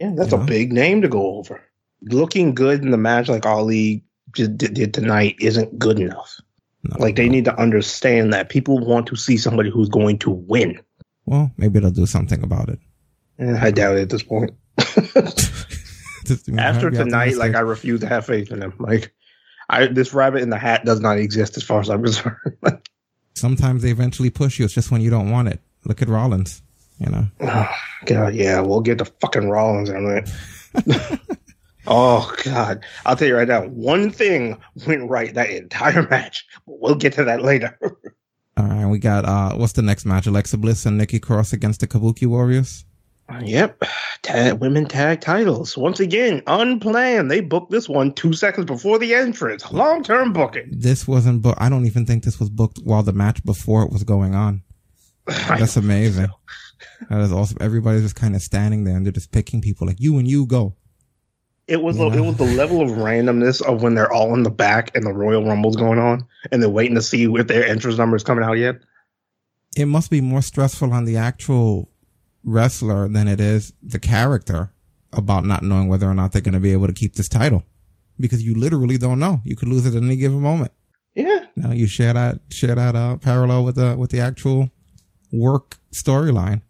[0.00, 0.44] Yeah, that's you know?
[0.44, 1.62] a big name to go over.
[2.02, 6.40] Looking good in the match like Ali did, did tonight isn't good enough.
[6.84, 7.32] No, like they no.
[7.32, 10.80] need to understand that people want to see somebody who's going to win.
[11.26, 12.80] Well, maybe they'll do something about it.
[13.38, 14.50] Eh, I doubt it at this point.
[16.58, 18.74] After tonight, like I refuse to have faith in them.
[18.78, 19.12] Like
[19.72, 22.36] I, this rabbit in the hat does not exist as far as I'm concerned.
[23.34, 24.66] Sometimes they eventually push you.
[24.66, 25.60] It's just when you don't want it.
[25.86, 26.62] Look at Rollins.
[26.98, 27.26] You know.
[27.40, 31.20] Oh, God, yeah, we'll get the fucking Rollins on it.
[31.86, 33.62] oh God, I'll tell you right now.
[33.66, 36.46] One thing went right that entire match.
[36.66, 37.78] We'll get to that later.
[38.58, 40.26] All right, we got uh, what's the next match?
[40.26, 42.84] Alexa Bliss and Nikki Cross against the Kabuki Warriors.
[43.40, 43.84] Yep,
[44.22, 47.30] tag, women tag titles once again unplanned.
[47.30, 49.72] They booked this one two seconds before the entrance.
[49.72, 50.68] Long term booking.
[50.70, 51.60] This wasn't booked.
[51.60, 54.62] I don't even think this was booked while the match before it was going on.
[55.26, 56.26] That's amazing.
[56.26, 56.32] So.
[57.08, 57.58] That is awesome.
[57.60, 60.46] Everybody's just kind of standing there and they're just picking people like you and you
[60.46, 60.76] go.
[61.68, 64.94] It was it was the level of randomness of when they're all in the back
[64.96, 68.16] and the Royal Rumble's going on and they're waiting to see if their entrance number
[68.16, 68.80] is coming out yet.
[69.76, 71.91] It must be more stressful on the actual
[72.44, 74.72] wrestler than it is the character
[75.12, 77.64] about not knowing whether or not they're going to be able to keep this title
[78.18, 79.40] because you literally don't know.
[79.44, 80.72] You could lose it at any given moment.
[81.14, 81.46] Yeah.
[81.56, 84.70] Now you share that share that uh, parallel with the with the actual
[85.32, 86.62] work storyline.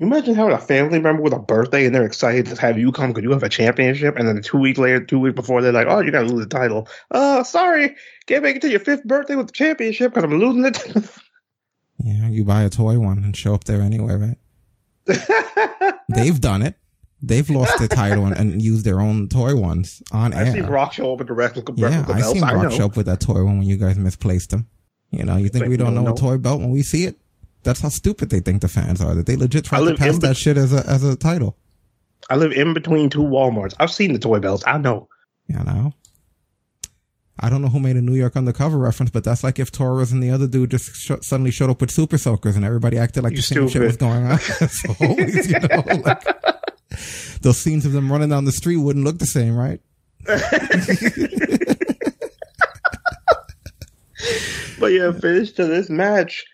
[0.00, 3.10] Imagine having a family member with a birthday and they're excited to have you come
[3.10, 5.86] because you have a championship, and then two weeks later, two weeks before, they're like,
[5.88, 7.94] "Oh, you got to lose the title." Oh, sorry,
[8.26, 10.84] can't make it to your fifth birthday with the championship because I'm losing it.
[12.04, 14.36] yeah, you buy a toy one and show up there anyway, right?
[16.08, 16.76] They've done it.
[17.22, 20.52] They've lost the title and, and, used their own toy ones on I've air.
[20.52, 22.84] i seen Brock show up with the replica, of the Yeah, I've seen Brock show
[22.84, 24.66] up with that toy one when you guys misplaced them.
[25.10, 27.16] You know, you think we don't know, know a toy belt when we see it?
[27.62, 29.14] That's how stupid they think the fans are.
[29.14, 31.56] That they legit try to pass that shit as a as a title.
[32.28, 33.74] I live in between two WalMarts.
[33.78, 34.64] I've seen the toy belts.
[34.66, 35.08] I know.
[35.46, 35.92] You know.
[37.40, 40.12] I don't know who made a New York undercover reference, but that's like if Torres
[40.12, 43.24] and the other dude just sh- suddenly showed up with super soakers and everybody acted
[43.24, 44.38] like you the same shit was going on.
[44.68, 46.22] so always, you know, like,
[47.42, 49.80] those scenes of them running down the street wouldn't look the same, right?
[54.78, 56.46] but yeah, finish to this match.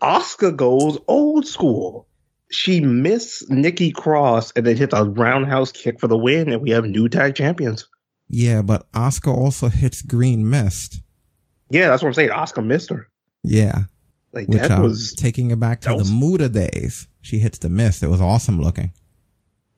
[0.00, 2.06] Asuka goes old school.
[2.50, 6.70] She missed Nikki Cross and then hit a roundhouse kick for the win, and we
[6.70, 7.86] have new tag champions.
[8.28, 11.00] Yeah, but Asuka also hits Green Mist.
[11.70, 12.30] Yeah, that's what I'm saying.
[12.30, 13.08] Asuka missed her.
[13.42, 13.84] Yeah.
[14.32, 17.06] Like Which, that um, was taking it back to the Muda days.
[17.20, 18.02] She hits the mist.
[18.02, 18.92] It was awesome looking.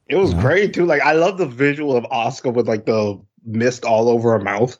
[0.09, 0.43] It was you know?
[0.43, 0.87] great too.
[0.87, 4.79] Like I love the visual of Asuka with like the mist all over her mouth.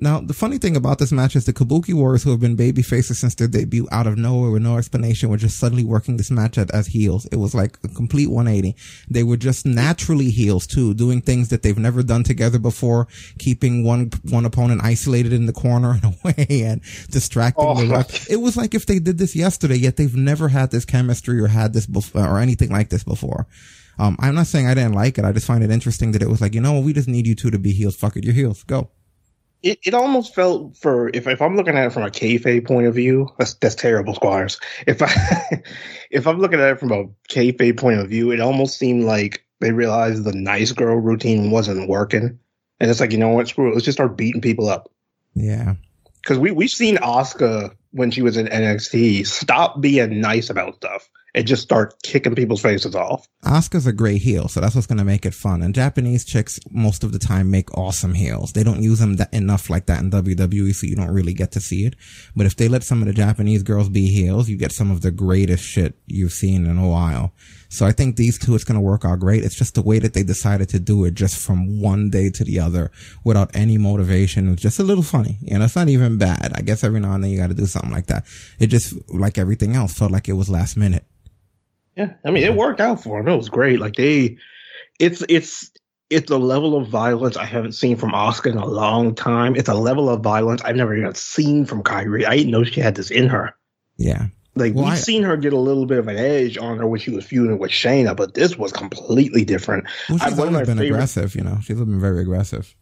[0.00, 2.82] Now, the funny thing about this match is the Kabuki Warriors, who have been baby
[2.82, 6.30] faces since their debut out of nowhere with no explanation, were just suddenly working this
[6.30, 7.26] match as, as heels.
[7.26, 8.76] It was like a complete 180.
[9.10, 13.82] They were just naturally heels too, doing things that they've never done together before, keeping
[13.82, 18.30] one, one opponent isolated in the corner in a way and distracting oh, the ref.
[18.30, 21.48] It was like if they did this yesterday, yet they've never had this chemistry or
[21.48, 23.46] had this before, or anything like this before.
[23.98, 25.24] Um, I'm not saying I didn't like it.
[25.24, 27.34] I just find it interesting that it was like, you know, we just need you
[27.34, 27.96] two to be heels.
[27.96, 28.62] Fuck it, you're heels.
[28.62, 28.90] Go
[29.62, 32.86] it, it almost felt for if if I'm looking at it from a kayfabe point
[32.86, 34.60] of view, that's that's terrible, Squires.
[34.86, 35.62] If I
[36.10, 39.44] if I'm looking at it from a kayfabe point of view, it almost seemed like
[39.60, 42.38] they realized the nice girl routine wasn't working,
[42.78, 44.90] and it's like you know what, screw it, let's just start beating people up.
[45.34, 45.74] Yeah,
[46.22, 51.08] because we we've seen Asuka when she was in NXT stop being nice about stuff
[51.34, 53.26] and just start kicking people's faces off.
[53.44, 55.62] Asuka's a great heel, so that's what's going to make it fun.
[55.62, 58.52] And Japanese chicks most of the time make awesome heels.
[58.52, 61.52] They don't use them that enough like that in WWE, so you don't really get
[61.52, 61.94] to see it.
[62.34, 65.02] But if they let some of the Japanese girls be heels, you get some of
[65.02, 67.32] the greatest shit you've seen in a while.
[67.70, 69.44] So I think these two, it's going to work out great.
[69.44, 72.44] It's just the way that they decided to do it just from one day to
[72.44, 72.90] the other
[73.24, 74.48] without any motivation.
[74.48, 75.38] It was just a little funny.
[75.42, 76.52] You know, it's not even bad.
[76.54, 78.24] I guess every now and then you got to do something like that.
[78.58, 81.04] It just, like everything else, felt like it was last minute.
[81.98, 82.14] Yeah.
[82.24, 83.32] I mean, it worked out for them.
[83.32, 83.80] It was great.
[83.80, 84.38] Like they,
[85.00, 85.70] it's, it's,
[86.10, 89.56] it's a level of violence I haven't seen from Asuka in a long time.
[89.56, 92.24] It's a level of violence I've never even seen from Kairi.
[92.24, 93.54] I didn't know she had this in her.
[93.96, 94.28] Yeah.
[94.54, 96.86] Like well, we've I, seen her get a little bit of an edge on her
[96.86, 99.84] when she was feuding with Shayna, but this was completely different.
[100.08, 101.58] Well, she's always been favorite, aggressive, you know.
[101.62, 102.74] She's been very aggressive.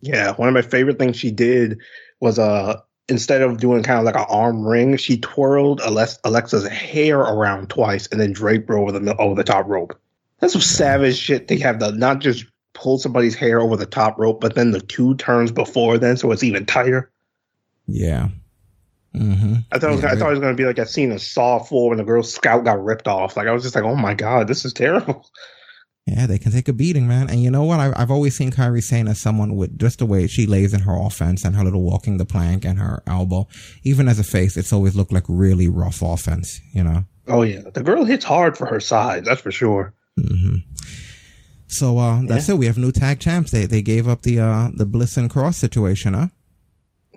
[0.00, 1.80] Yeah, one of my favorite things she did
[2.20, 7.18] was uh instead of doing kind of like an arm ring, she twirled Alexa's hair
[7.18, 9.98] around twice and then draped her over the over the top rope.
[10.40, 11.48] That's some savage shit.
[11.48, 14.80] They have to not just pull somebody's hair over the top rope, but then the
[14.80, 17.10] two turns before then, so it's even tighter.
[17.86, 18.28] Yeah,
[19.14, 19.56] Mm-hmm.
[19.70, 21.20] I thought it was, I thought it was going to be like a scene of
[21.20, 23.36] Saw Four when the girl scout got ripped off.
[23.36, 25.28] Like I was just like, oh my god, this is terrible.
[26.06, 27.30] Yeah, they can take a beating, man.
[27.30, 27.78] And you know what?
[27.78, 30.80] I, have always seen Kairi Sane as someone with just the way she lays in
[30.80, 33.46] her offense and her little walking the plank and her elbow.
[33.84, 37.04] Even as a face, it's always looked like really rough offense, you know?
[37.28, 37.60] Oh yeah.
[37.72, 39.24] The girl hits hard for her size.
[39.24, 39.94] That's for sure.
[40.18, 40.56] Mm-hmm.
[41.68, 42.56] So, uh, that's yeah.
[42.56, 42.58] it.
[42.58, 43.52] We have new tag champs.
[43.52, 46.28] They, they gave up the, uh, the Bliss and Cross situation, huh?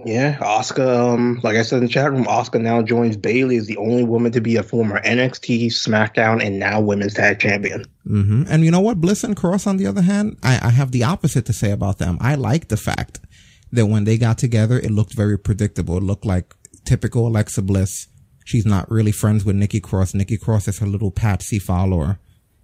[0.03, 1.13] Yeah, Asuka.
[1.13, 4.03] Um, like I said in the chat room, Asuka now joins Bayley as the only
[4.03, 7.85] woman to be a former NXT, SmackDown, and now Women's Tag Champion.
[8.05, 8.43] Mm-hmm.
[8.49, 8.99] And you know what?
[8.99, 11.97] Bliss and Cross, on the other hand, I, I have the opposite to say about
[11.97, 12.17] them.
[12.19, 13.21] I like the fact
[13.71, 15.97] that when they got together, it looked very predictable.
[15.97, 16.53] It looked like
[16.83, 18.07] typical Alexa Bliss.
[18.43, 20.13] She's not really friends with Nikki Cross.
[20.13, 22.19] Nikki Cross is her little patsy follower,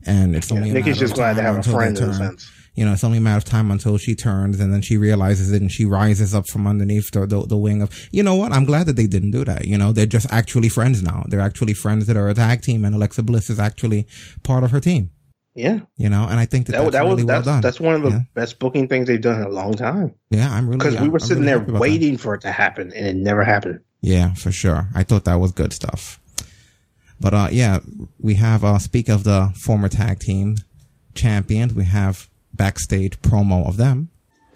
[0.06, 2.88] and it's only yeah, Nikki's just glad to have a friend in a sense you
[2.88, 5.62] know, it's only a matter of time until she turns and then she realizes it
[5.62, 8.52] and she rises up from underneath the, the, the, wing of, you know what?
[8.52, 9.66] I'm glad that they didn't do that.
[9.66, 11.24] You know, they're just actually friends now.
[11.28, 14.08] They're actually friends that are a tag team and Alexa Bliss is actually
[14.42, 15.12] part of her team.
[15.54, 15.82] Yeah.
[15.96, 17.62] You know, and I think that, that, that's that was, that's.
[17.62, 18.22] That's one of the yeah.
[18.34, 20.16] best booking things they've done in a long time.
[20.32, 22.92] Yeah, I'm really because we were I'm sitting really there waiting for it to happen,
[22.94, 23.82] and it never happened.
[24.02, 24.88] Yeah, for sure.
[24.96, 26.20] I thought that was good stuff.
[27.20, 27.82] But uh, yeah,
[28.20, 30.58] we have uh, speak of the former tag team
[31.14, 31.76] champions.
[31.76, 34.10] We have backstage promo of them.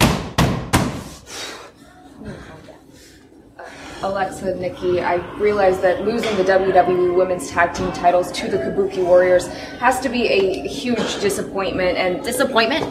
[4.02, 9.04] Alexa, Nikki, I realize that losing the WWE Women's Tag Team titles to the Kabuki
[9.04, 9.46] Warriors
[9.78, 12.84] has to be a huge disappointment and disappointment.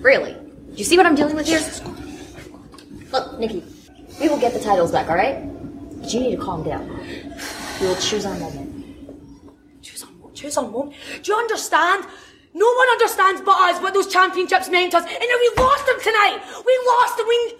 [0.00, 0.32] Really?
[0.34, 1.60] Do you see what I'm dealing with here?
[3.12, 3.62] Look, Nikki,
[4.20, 5.38] we will get the titles back, all right?
[6.00, 6.88] But you need to calm down.
[7.80, 8.70] We will choose our moment.
[9.82, 10.36] Choose our moment.
[10.36, 10.96] Choose our moment.
[11.22, 12.04] Do you understand?
[12.54, 15.86] No one understands but us what those championships meant to us, and then we lost
[15.86, 16.40] them tonight.
[16.64, 17.26] We lost them.
[17.28, 17.54] We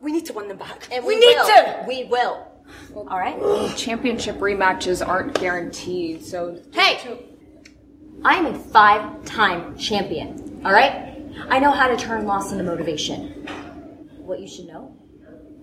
[0.00, 0.88] we need to win them back.
[0.92, 1.84] And we, we need to.
[1.88, 2.46] We will.
[2.94, 3.76] All right.
[3.76, 6.60] Championship rematches aren't guaranteed, so.
[6.72, 7.26] Hey,
[8.24, 10.62] I am a five-time champion.
[10.64, 11.18] All right.
[11.48, 13.46] I know how to turn loss into motivation.
[14.18, 14.96] What you should know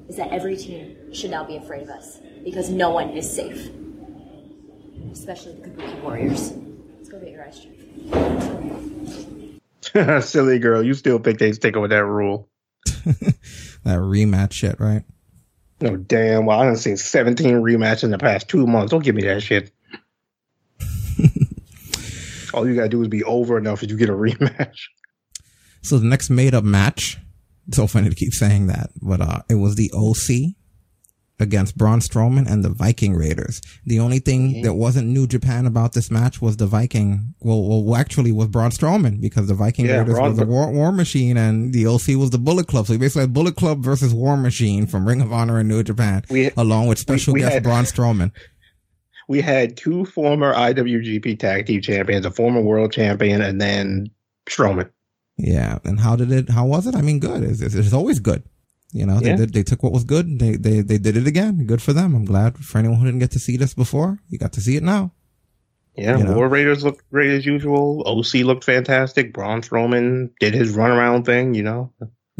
[0.09, 3.69] is that every team should now be afraid of us because no one is safe,
[5.11, 6.53] especially the Kabuki Warriors.
[7.07, 7.65] Let's go get your ice
[9.93, 10.21] cream.
[10.21, 12.49] Silly girl, you still pick they stick with that rule.
[12.85, 13.29] that
[13.85, 15.05] rematch shit, right?
[15.79, 16.59] No damn well.
[16.59, 18.91] I done seen 17 rematches in the past two months.
[18.91, 19.71] Don't give me that shit.
[22.53, 24.87] All you gotta do is be over enough if you get a rematch.
[25.83, 27.19] So the next made up match,
[27.69, 30.56] it's so funny to keep saying that, but uh it was the OC
[31.39, 33.61] against Braun Strowman and the Viking Raiders.
[33.85, 37.35] The only thing that wasn't New Japan about this match was the Viking.
[37.39, 40.71] Well, well actually was Braun Strowman because the Viking yeah, Raiders Braun, was the War,
[40.71, 42.87] War, Machine and the OC was the Bullet Club.
[42.87, 45.83] So we basically had Bullet Club versus War Machine from Ring of Honor and New
[45.83, 48.31] Japan, we, along with special we, we guest had, Braun Strowman.
[49.29, 54.09] We had two former IWGP Tag Team Champions, a former World Champion, and then
[54.45, 54.89] Strowman.
[55.37, 56.49] Yeah, and how did it?
[56.49, 56.95] How was it?
[56.95, 57.43] I mean, good.
[57.43, 58.43] It's, it's always good.
[58.93, 59.35] You know, yeah.
[59.35, 60.39] they did, they took what was good.
[60.39, 61.65] They, they, they did it again.
[61.65, 62.15] Good for them.
[62.15, 64.19] I'm glad for anyone who didn't get to see this before.
[64.29, 65.11] You got to see it now.
[65.95, 66.35] Yeah, you know?
[66.35, 68.03] War Raiders looked great as usual.
[68.05, 69.33] OC looked fantastic.
[69.33, 71.91] Braun Strowman did his runaround thing, you know.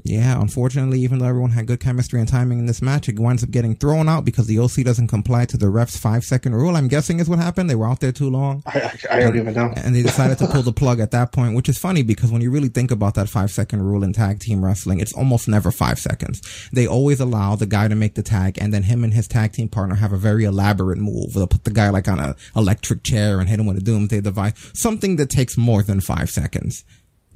[0.04, 3.44] Yeah, unfortunately, even though everyone had good chemistry and timing in this match, it winds
[3.44, 6.76] up getting thrown out because the OC doesn't comply to the ref's five second rule.
[6.76, 7.70] I'm guessing is what happened.
[7.70, 8.62] They were out there too long.
[8.66, 9.74] I, I, I don't even know.
[9.76, 12.42] And they decided to pull the plug at that point, which is funny because when
[12.42, 15.72] you really think about that five second rule in tag team wrestling, it's almost never
[15.72, 16.42] five seconds.
[16.72, 19.54] They always allow the guy to make the tag and then him and his tag
[19.54, 21.34] team partner have a very elaborate move.
[21.34, 24.22] They'll put the guy like on an electric chair and hit him with a doomsday
[24.22, 26.86] device, something that takes more than five seconds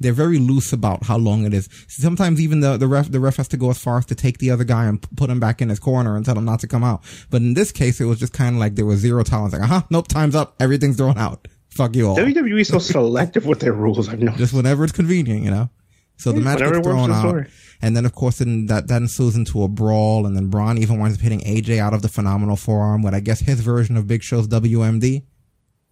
[0.02, 1.68] they're very loose about how long it is.
[1.88, 4.38] Sometimes even the, the ref, the ref has to go as far as to take
[4.38, 6.66] the other guy and put him back in his corner and tell him not to
[6.68, 7.02] come out.
[7.30, 9.54] But in this case, it was just kind of like there was zero tolerance.
[9.54, 10.54] Like, uh huh, nope, time's up.
[10.60, 11.48] Everything's thrown out.
[11.70, 12.16] Fuck you all.
[12.16, 14.08] WWE so selective with their rules.
[14.08, 14.38] I've noticed.
[14.38, 15.70] Just whenever it's convenient, you know.
[16.18, 17.48] So the match gets thrown out, story.
[17.80, 21.00] and then of course then that that ensues into a brawl, and then Braun even
[21.00, 24.06] winds up hitting AJ out of the phenomenal forearm with I guess his version of
[24.06, 25.24] Big Show's WMD.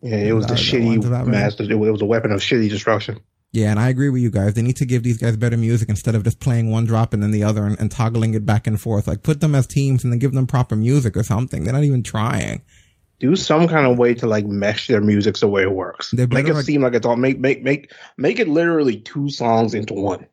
[0.03, 1.33] Yeah, it was the Uh, shitty one's about right.
[1.33, 1.65] master.
[1.65, 3.19] It was a weapon of shitty destruction.
[3.53, 4.55] Yeah, and I agree with you guys.
[4.55, 7.23] They need to give these guys better music instead of just playing one drop and
[7.23, 9.09] then the other and, and toggling it back and forth.
[9.09, 11.65] Like put them as teams and then give them proper music or something.
[11.65, 12.63] They're not even trying.
[13.19, 16.13] Do some kind of way to like mesh their music the way it works.
[16.13, 19.75] Make it like- seem like it's all make make make make it literally two songs
[19.75, 20.27] into one.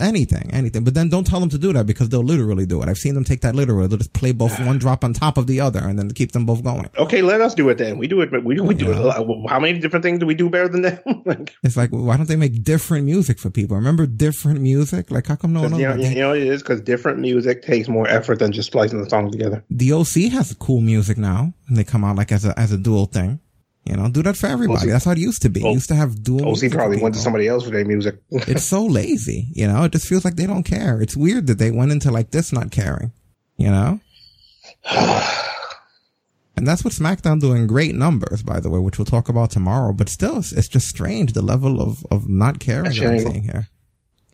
[0.00, 0.84] Anything, anything.
[0.84, 2.88] But then don't tell them to do that because they'll literally do it.
[2.88, 3.86] I've seen them take that literally.
[3.88, 6.46] They'll just play both one drop on top of the other and then keep them
[6.46, 6.88] both going.
[6.98, 7.98] Okay, let us do it then.
[7.98, 8.30] We do it.
[8.44, 8.64] We do.
[8.64, 9.50] We do it.
[9.50, 10.98] How many different things do we do better than them?
[11.26, 13.76] like, It's like, why don't they make different music for people?
[13.76, 15.10] Remember different music?
[15.10, 15.78] Like, how come no one?
[15.78, 19.02] you, know, you know it is because different music takes more effort than just splicing
[19.02, 19.64] the songs together.
[19.70, 22.78] the OC has cool music now, and they come out like as a as a
[22.78, 23.40] dual thing.
[23.84, 24.86] You know, do that for everybody.
[24.86, 25.66] OC That's how it used to be.
[25.66, 26.50] It used to have dual.
[26.50, 28.20] OC probably went to somebody else for their music.
[28.30, 29.48] it's so lazy.
[29.52, 31.00] You know, it just feels like they don't care.
[31.00, 33.12] It's weird that they went into like this not caring.
[33.56, 34.00] You know.
[36.60, 39.94] And that's what SmackDown doing great numbers, by the way, which we'll talk about tomorrow.
[39.94, 43.18] But still, it's, it's just strange the level of, of not caring That that I'm
[43.18, 43.68] seeing here.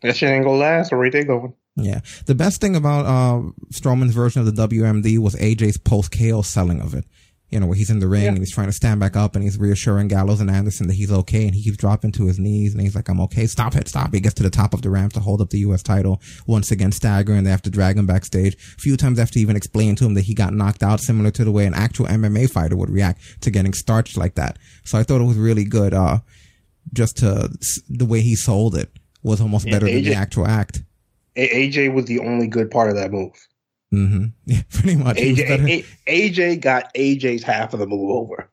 [0.01, 0.91] that shit ain't gonna last.
[0.91, 1.53] Or where they going?
[1.77, 2.01] Yeah.
[2.25, 6.81] The best thing about uh, Strowman's version of the WMD was AJ's post KO selling
[6.81, 7.05] of it.
[7.49, 9.41] You know, where he's in the ring and he's trying to stand back up and
[9.41, 12.73] he's reassuring Gallows and Anderson that he's okay and he keeps dropping to his knees
[12.73, 13.47] and he's like, I'm okay.
[13.47, 13.87] Stop it.
[13.87, 14.13] Stop.
[14.13, 15.81] He gets to the top of the ramp to hold up the U.S.
[15.81, 16.21] title.
[16.45, 17.45] Once again, staggering.
[17.45, 18.55] They have to drag him backstage.
[18.55, 21.45] A few times after even explaining to him that he got knocked out, similar to
[21.45, 24.57] the way an actual MMA fighter would react to getting starched like that.
[24.83, 25.93] So I thought it was really good.
[25.93, 26.19] Uh,
[26.93, 27.49] just to,
[27.89, 28.91] the way he sold it
[29.23, 30.83] was almost Yeah, better than the actual act.
[31.35, 33.31] AJ was the only good part of that move.
[33.93, 34.25] Mm-hmm.
[34.45, 35.17] Yeah, pretty much.
[35.17, 38.49] AJ, A- AJ got AJ's half of the move over.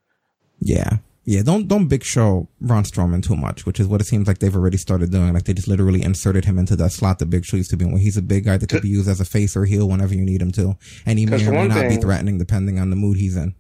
[0.60, 0.98] Yeah.
[1.26, 4.38] Yeah, don't don't big show Braun Strowman too much, which is what it seems like
[4.40, 5.32] they've already started doing.
[5.32, 7.86] Like they just literally inserted him into that slot that Big Show used to be
[7.86, 9.88] in, where he's a big guy that could be used as a face or heel
[9.88, 12.90] whenever you need him to, and he may or may not be threatening depending on
[12.90, 13.54] the mood he's in.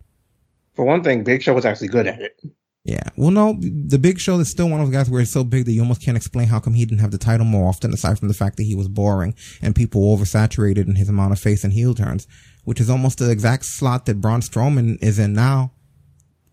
[0.74, 2.38] For one thing, Big Show was actually good at it.
[2.84, 3.08] Yeah.
[3.16, 5.64] Well, no, the Big Show is still one of those guys where it's so big
[5.64, 8.18] that you almost can't explain how come he didn't have the title more often, aside
[8.18, 11.64] from the fact that he was boring and people oversaturated in his amount of face
[11.64, 12.26] and heel turns,
[12.64, 15.72] which is almost the exact slot that Braun Strowman is in now,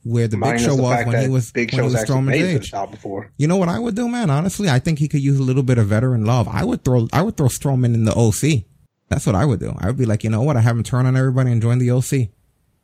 [0.03, 2.27] where the Minus Big Show the was when he was Big when he was Strowman's
[2.27, 2.91] made it to the age.
[2.91, 3.31] before.
[3.37, 4.29] You know what I would do, man?
[4.29, 6.47] Honestly, I think he could use a little bit of veteran love.
[6.47, 8.63] I would throw, I would throw Strowman in the OC.
[9.09, 9.75] That's what I would do.
[9.77, 10.55] I would be like, you know what?
[10.55, 12.29] I have him turn on everybody and join the OC.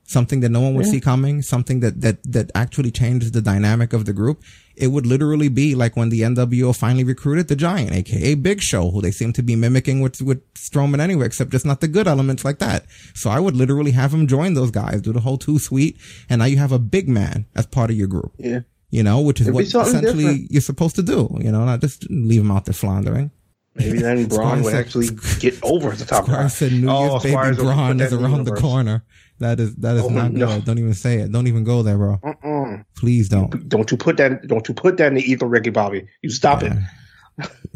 [0.09, 0.93] Something that no one would Yeah.
[0.93, 1.41] see coming.
[1.41, 4.41] Something that, that, that actually changes the dynamic of the group.
[4.75, 8.89] It would literally be like when the NWO finally recruited the Giant, aka Big Show,
[8.91, 12.07] who they seem to be mimicking with, with Strowman anyway, except just not the good
[12.07, 12.85] elements like that.
[13.15, 15.97] So I would literally have him join those guys, do the whole Too Sweet,
[16.29, 18.59] and now you have a big man as part of your group Yeah.
[18.91, 20.51] you know, which is It'd what essentially different.
[20.51, 23.31] you're supposed to do, you know, not just leave him out there floundering.
[23.75, 25.07] Maybe then Braun Squire would said- actually
[25.39, 26.47] get over the top Squire guy.
[26.47, 29.03] said New Year's Oh, baby Squires Braun is that in around the corner.
[29.39, 30.47] That is that is Oh, not no.
[30.47, 30.65] good.
[30.65, 31.31] Don't even say it.
[31.31, 32.17] Don't even go there, bro.
[32.23, 32.83] Mm-mm.
[32.95, 33.69] Please don't.
[33.69, 34.47] Don't you put that?
[34.47, 36.07] Don't you put that in the ether, Ricky Bobby?
[36.21, 36.73] You stop it.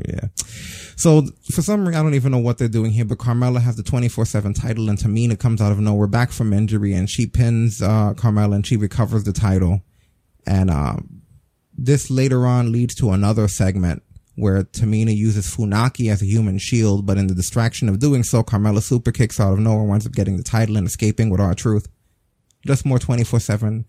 [0.07, 0.27] Yeah.
[0.95, 3.75] So for some reason, I don't even know what they're doing here, but Carmella has
[3.75, 7.81] the 24-7 title and Tamina comes out of nowhere back from injury and she pins,
[7.81, 9.81] uh, Carmella and she recovers the title.
[10.47, 11.21] And, um,
[11.77, 14.01] this later on leads to another segment
[14.35, 18.43] where Tamina uses Funaki as a human shield, but in the distraction of doing so,
[18.43, 21.87] Carmella super kicks out of nowhere, winds up getting the title and escaping with R-Truth.
[22.65, 23.85] Just more 24-7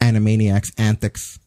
[0.00, 1.38] Animaniacs antics.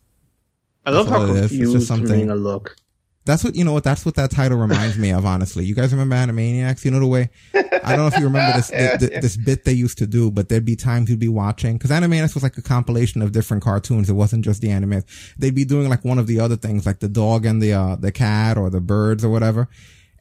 [0.86, 1.44] I love That's how all it is.
[1.46, 2.76] It's confused just something- Tamina look.
[3.25, 3.71] That's what you know.
[3.73, 5.25] What that's what that title reminds me of.
[5.25, 6.83] Honestly, you guys remember Animaniacs?
[6.83, 7.29] You know the way.
[7.53, 9.19] I don't know if you remember this Yeah, thi- thi- yeah.
[9.21, 12.33] this bit they used to do, but there'd be times you'd be watching because Animaniacs
[12.33, 14.09] was like a compilation of different cartoons.
[14.09, 15.36] It wasn't just the Animaniacs.
[15.38, 17.95] They'd be doing like one of the other things, like the dog and the uh
[17.95, 19.69] the cat or the birds or whatever.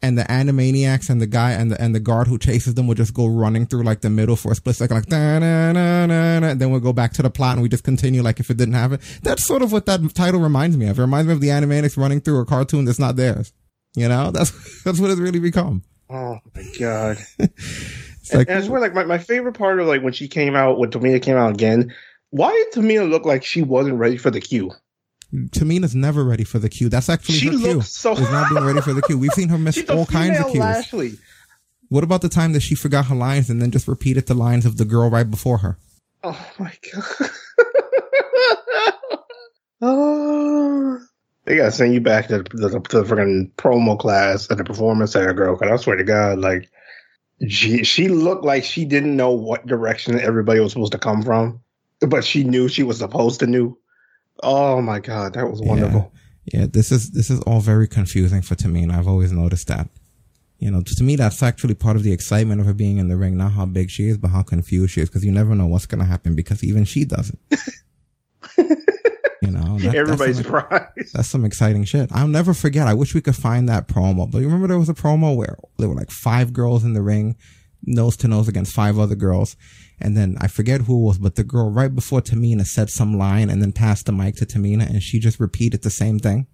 [0.02, 2.96] And the Animaniacs and the guy and the and the guard who chases them would
[2.96, 6.06] just go running through like the middle for a split second, like da na na
[6.06, 6.54] na na.
[6.54, 8.74] Then we'll go back to the plot and we just continue like if it didn't
[8.74, 8.98] happen.
[9.22, 10.98] That's sort of what that title reminds me of.
[10.98, 13.52] It reminds me of the Animaniacs running through a cartoon that's not theirs.
[13.94, 15.82] You know, that's that's what it's really become.
[16.10, 17.18] Oh my god!
[18.22, 20.54] It's like and I swear, like my, my favorite part of like when she came
[20.54, 21.92] out, when Tamina came out again.
[22.30, 24.70] Why did Tamina look like she wasn't ready for the cue?
[25.51, 26.88] Tamina's never ready for the cue.
[26.88, 27.81] That's actually She her cue.
[27.83, 29.16] so- Is not being ready for the cue.
[29.18, 30.59] We've seen her miss She's a all kinds of cues.
[30.59, 31.12] Lashley.
[31.89, 34.66] What about the time that she forgot her lines and then just repeated the lines
[34.66, 35.78] of the girl right before her?
[36.24, 37.30] Oh my god!
[39.83, 40.99] oh,
[41.45, 44.59] they gotta send you back to the, to the, to the freaking promo class at
[44.59, 45.57] the performance center, girl.
[45.57, 46.70] Cause I swear to God, like
[47.49, 51.61] she she looked like she didn't know what direction everybody was supposed to come from,
[52.01, 53.78] but she knew she was supposed to knew.
[54.43, 56.12] Oh my god, that was wonderful.
[56.45, 58.93] Yeah, yeah, this is this is all very confusing for Tamina.
[58.93, 59.89] I've always noticed that.
[60.59, 63.16] You know, to me, that's actually part of the excitement of her being in the
[63.16, 63.37] ring.
[63.37, 65.87] Not how big she is, but how confused she is, because you never know what's
[65.87, 66.37] going to happen.
[66.37, 67.39] Because even she doesn't.
[69.43, 71.14] you know, that, everybody's that's some, surprised.
[71.14, 72.11] That's some exciting shit.
[72.12, 72.87] I'll never forget.
[72.87, 74.30] I wish we could find that promo.
[74.30, 77.03] But you remember there was a promo where there were like five girls in the
[77.03, 77.37] ring,
[77.83, 79.57] nose to nose against five other girls,
[80.03, 83.16] and then I forget who it was, but the girl right before Tamina said some
[83.16, 86.46] line and then passed the mic to Tamina, and she just repeated the same thing.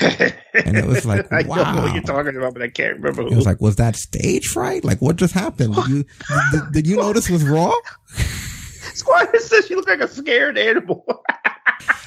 [0.00, 1.38] and it was like, wow.
[1.38, 3.22] I don't know what you're talking about, but I can't remember.
[3.22, 3.32] Who.
[3.32, 4.84] It was like, was that stage fright?
[4.84, 5.74] Like, what just happened?
[5.74, 6.04] Did you
[6.52, 7.72] did, did you notice was Raw?
[8.94, 11.04] Squire says she looked like a scared animal.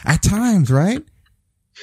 [0.05, 1.03] At times, right?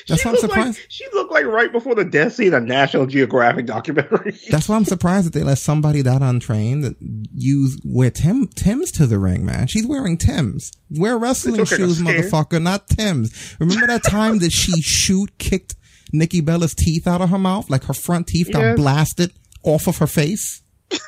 [0.08, 0.78] That's she why I'm surprised.
[0.78, 4.38] Like, she looked like right before the death scene of National Geographic documentary.
[4.50, 6.96] That's why I'm surprised that they let somebody that untrained that
[7.32, 9.66] use wear Tim Tim's to the ring, man.
[9.66, 10.72] She's wearing Tim's.
[10.90, 13.56] Wear wrestling shoes, motherfucker, not Tim's.
[13.58, 15.74] Remember that time that she shoot kicked
[16.12, 17.70] Nikki Bella's teeth out of her mouth?
[17.70, 19.32] Like her front teeth got blasted
[19.62, 20.62] off of her face?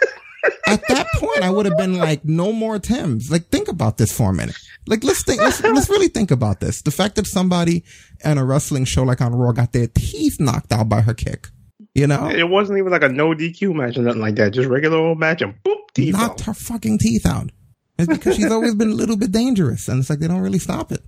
[0.67, 3.31] At that point, I would have been like, no more Tim's.
[3.31, 4.57] Like, think about this for a minute.
[4.87, 6.83] Like, let's think, let's, let's really think about this.
[6.83, 7.85] The fact that somebody
[8.25, 11.49] in a wrestling show like on Raw got their teeth knocked out by her kick.
[11.95, 12.29] You know?
[12.29, 14.53] It wasn't even like a no DQ match or nothing like that.
[14.53, 16.47] Just regular old match and boop, teeth Knocked out.
[16.47, 17.51] her fucking teeth out.
[17.99, 20.59] It's because she's always been a little bit dangerous and it's like they don't really
[20.59, 21.03] stop it.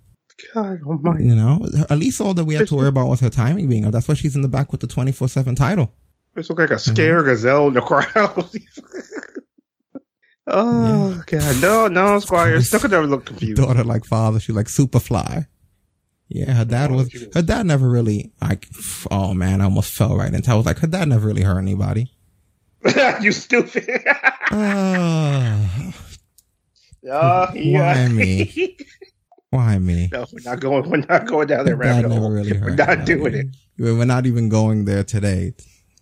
[0.55, 1.19] God oh my.
[1.19, 3.85] You know, at least all that we have to worry about was her timing being
[3.85, 3.93] up.
[3.93, 5.93] That's why she's in the back with the 24-7 title.
[6.39, 7.31] This look like a scare mm-hmm.
[7.31, 8.49] gazelle in the crowd.
[10.51, 11.23] Oh yeah.
[11.27, 12.59] god, no, no, Squire.
[12.63, 13.61] Still could never look confused.
[13.61, 15.47] Daughter like father, she like super fly.
[16.29, 18.67] Yeah, her dad was her dad never really like.
[19.11, 20.51] Oh man, I almost fell right into.
[20.51, 22.11] I was like, her dad never really hurt anybody.
[23.21, 23.91] you stupid.
[24.51, 25.59] uh,
[27.13, 28.07] uh, yeah.
[28.07, 28.77] Why me?
[29.51, 30.09] Why me?
[30.11, 30.89] No, we're not going.
[30.89, 31.67] We're not going down.
[31.67, 32.31] Rabbit hole.
[32.31, 33.47] Really we're not doing it.
[33.77, 35.53] We're not even going there today.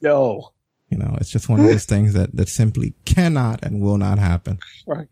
[0.00, 0.52] No.
[0.90, 4.18] You know, it's just one of those things that, that simply cannot and will not
[4.18, 4.58] happen.
[4.86, 5.08] Right.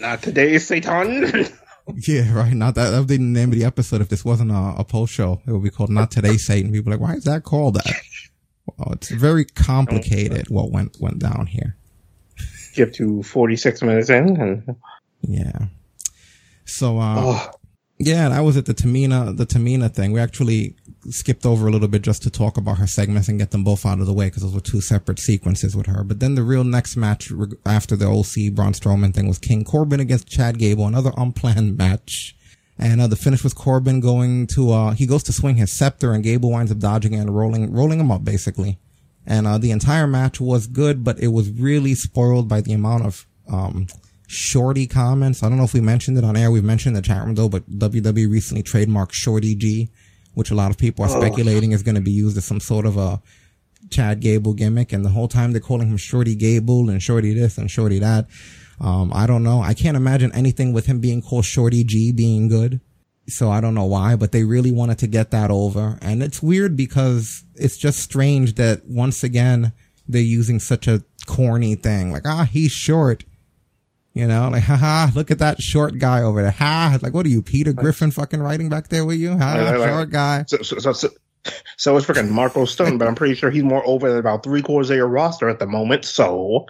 [0.00, 1.46] Not today, Satan.
[1.94, 2.52] yeah, right.
[2.52, 2.90] Not that.
[2.90, 5.40] That would be the name of the episode if this wasn't a, a post show.
[5.46, 6.72] It would be called Not Today, Satan.
[6.72, 7.94] People like, why is that called that?
[8.76, 11.76] Well, it's very complicated what went, went down here.
[12.74, 14.76] Get to 46 minutes in and.
[15.22, 15.66] Yeah.
[16.64, 17.50] So, uh, oh.
[17.98, 20.12] yeah, I was at the Tamina, the Tamina thing.
[20.12, 20.76] We actually
[21.10, 23.86] skipped over a little bit just to talk about her segments and get them both
[23.86, 26.04] out of the way because those were two separate sequences with her.
[26.04, 27.32] But then the real next match
[27.64, 32.34] after the OC Braun Strowman thing was King Corbin against Chad Gable, another unplanned match.
[32.78, 36.12] And uh, the finish was Corbin going to uh, he goes to swing his scepter
[36.12, 38.78] and Gable winds up dodging and rolling rolling him up basically.
[39.26, 43.04] And uh, the entire match was good, but it was really spoiled by the amount
[43.04, 43.88] of um,
[44.26, 45.42] shorty comments.
[45.42, 46.50] I don't know if we mentioned it on air.
[46.50, 49.90] We've mentioned the chat room though, but WWE recently trademarked Shorty G
[50.38, 51.20] which a lot of people are oh.
[51.20, 53.20] speculating is going to be used as some sort of a
[53.90, 54.92] Chad Gable gimmick.
[54.92, 58.28] And the whole time they're calling him Shorty Gable and Shorty this and Shorty that.
[58.80, 59.60] Um, I don't know.
[59.60, 62.80] I can't imagine anything with him being called Shorty G being good.
[63.26, 65.98] So I don't know why, but they really wanted to get that over.
[66.00, 69.72] And it's weird because it's just strange that once again,
[70.06, 72.12] they're using such a corny thing.
[72.12, 73.24] Like, ah, he's short.
[74.18, 76.50] You know, like, haha, look at that short guy over there.
[76.50, 79.38] Ha, like, what are you, Peter Griffin fucking writing back there with you?
[79.38, 80.44] Ha, like, like, short guy.
[80.48, 81.10] So, so, so,
[81.76, 84.60] so it's freaking Marko Stunt, but I'm pretty sure he's more over than about three
[84.60, 86.04] quarters of your roster at the moment.
[86.04, 86.66] So,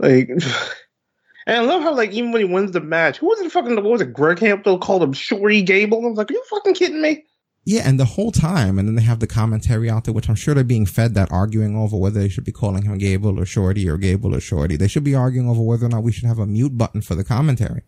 [0.00, 0.28] like,
[1.46, 3.76] and I love how, like, even when he wins the match, who was it fucking,
[3.76, 6.04] what was it, Greg Hamilton called him Shorty Gable?
[6.04, 7.24] I was like, are you fucking kidding me?
[7.64, 10.34] Yeah, and the whole time, and then they have the commentary out there, which I'm
[10.34, 13.44] sure they're being fed that arguing over whether they should be calling him Gable or
[13.44, 14.76] Shorty or Gable or Shorty.
[14.76, 17.14] They should be arguing over whether or not we should have a mute button for
[17.14, 17.82] the commentary.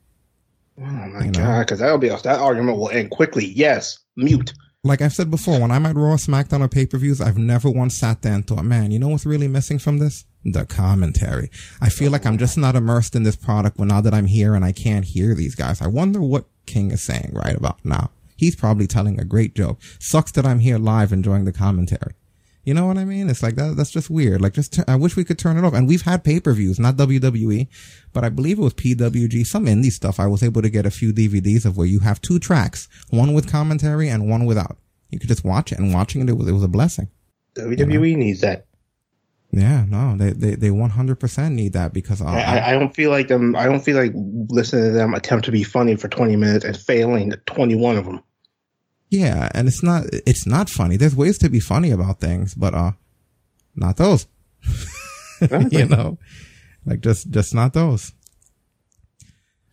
[0.78, 3.46] Oh my you god, because that'll be that argument will end quickly.
[3.46, 4.52] Yes, mute.
[4.86, 7.70] Like I've said before, when I'm at Raw, SmackDown, or pay per views, I've never
[7.70, 10.24] once sat there and thought, man, you know what's really missing from this?
[10.44, 11.50] The commentary.
[11.80, 14.54] I feel like I'm just not immersed in this product when now that I'm here
[14.54, 15.80] and I can't hear these guys.
[15.80, 18.10] I wonder what King is saying right about now.
[18.36, 19.80] He's probably telling a great joke.
[19.98, 22.14] Sucks that I'm here live enjoying the commentary.
[22.64, 23.28] You know what I mean?
[23.28, 23.76] It's like that.
[23.76, 24.40] That's just weird.
[24.40, 25.74] Like, just I wish we could turn it off.
[25.74, 27.68] And we've had pay per views, not WWE,
[28.12, 30.18] but I believe it was PWG, some indie stuff.
[30.18, 33.34] I was able to get a few DVDs of where you have two tracks, one
[33.34, 34.78] with commentary and one without.
[35.10, 37.08] You could just watch it, and watching it, it was, it was a blessing.
[37.56, 38.22] WWE you know?
[38.24, 38.66] needs that.
[39.56, 42.92] Yeah, no, they they they one hundred percent need that because uh, I, I don't
[42.92, 43.54] feel like them.
[43.54, 44.12] I don't feel like
[44.48, 47.96] listening to them attempt to be funny for twenty minutes and failing at twenty one
[47.96, 48.20] of them.
[49.10, 50.96] Yeah, and it's not it's not funny.
[50.96, 52.92] There's ways to be funny about things, but uh,
[53.76, 54.26] not those.
[55.70, 56.18] you know,
[56.84, 58.10] like just just not those.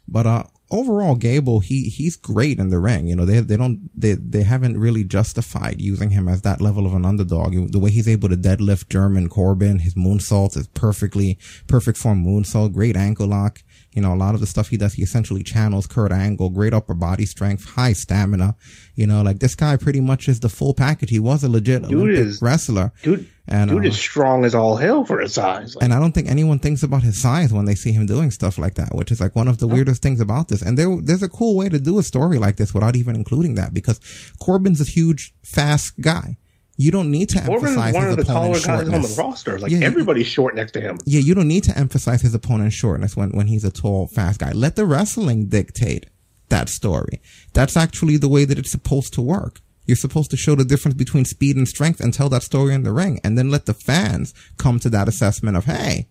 [0.08, 3.08] But uh, overall, Gable, he, he's great in the ring.
[3.08, 6.86] You know, they, they don't, they, they haven't really justified using him as that level
[6.86, 7.72] of an underdog.
[7.72, 12.74] The way he's able to deadlift German Corbin, his moonsault is perfectly, perfect form moonsault,
[12.74, 13.62] great ankle lock.
[13.94, 16.74] You know, a lot of the stuff he does, he essentially channels Kurt Angle, great
[16.74, 18.56] upper body strength, high stamina.
[18.96, 21.10] You know, like this guy pretty much is the full package.
[21.10, 22.94] He was a legit dude Olympic is, wrestler.
[23.04, 25.76] Dude, and, dude uh, is strong as all hell for his size.
[25.76, 28.32] Like, and I don't think anyone thinks about his size when they see him doing
[28.32, 30.62] stuff like that, which is like one of the weirdest things about this.
[30.62, 33.56] And there, there's a cool way to do a story like this without even including
[33.56, 34.00] that because
[34.40, 36.38] Corbin's a huge, fast guy.
[36.78, 39.60] You don't need to Corbin's emphasize one his of the taller guys on the roster.
[39.60, 40.98] Like yeah, everybody's short next to him.
[41.06, 44.40] Yeah, you don't need to emphasize his opponent's shortness when, when he's a tall, fast
[44.40, 44.52] guy.
[44.52, 46.08] Let the wrestling dictate
[46.50, 47.22] that story.
[47.54, 49.60] That's actually the way that it's supposed to work.
[49.86, 52.84] You're supposed to show the difference between speed and strength and tell that story in
[52.84, 56.08] the ring and then let the fans come to that assessment of, hey,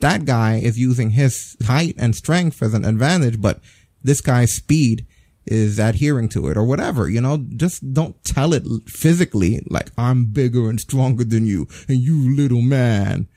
[0.00, 3.60] that guy is using his height and strength as an advantage, but
[4.02, 5.06] this guy's speed
[5.44, 10.26] is adhering to it or whatever, you know, just don't tell it physically like I'm
[10.26, 13.28] bigger and stronger than you and you little man.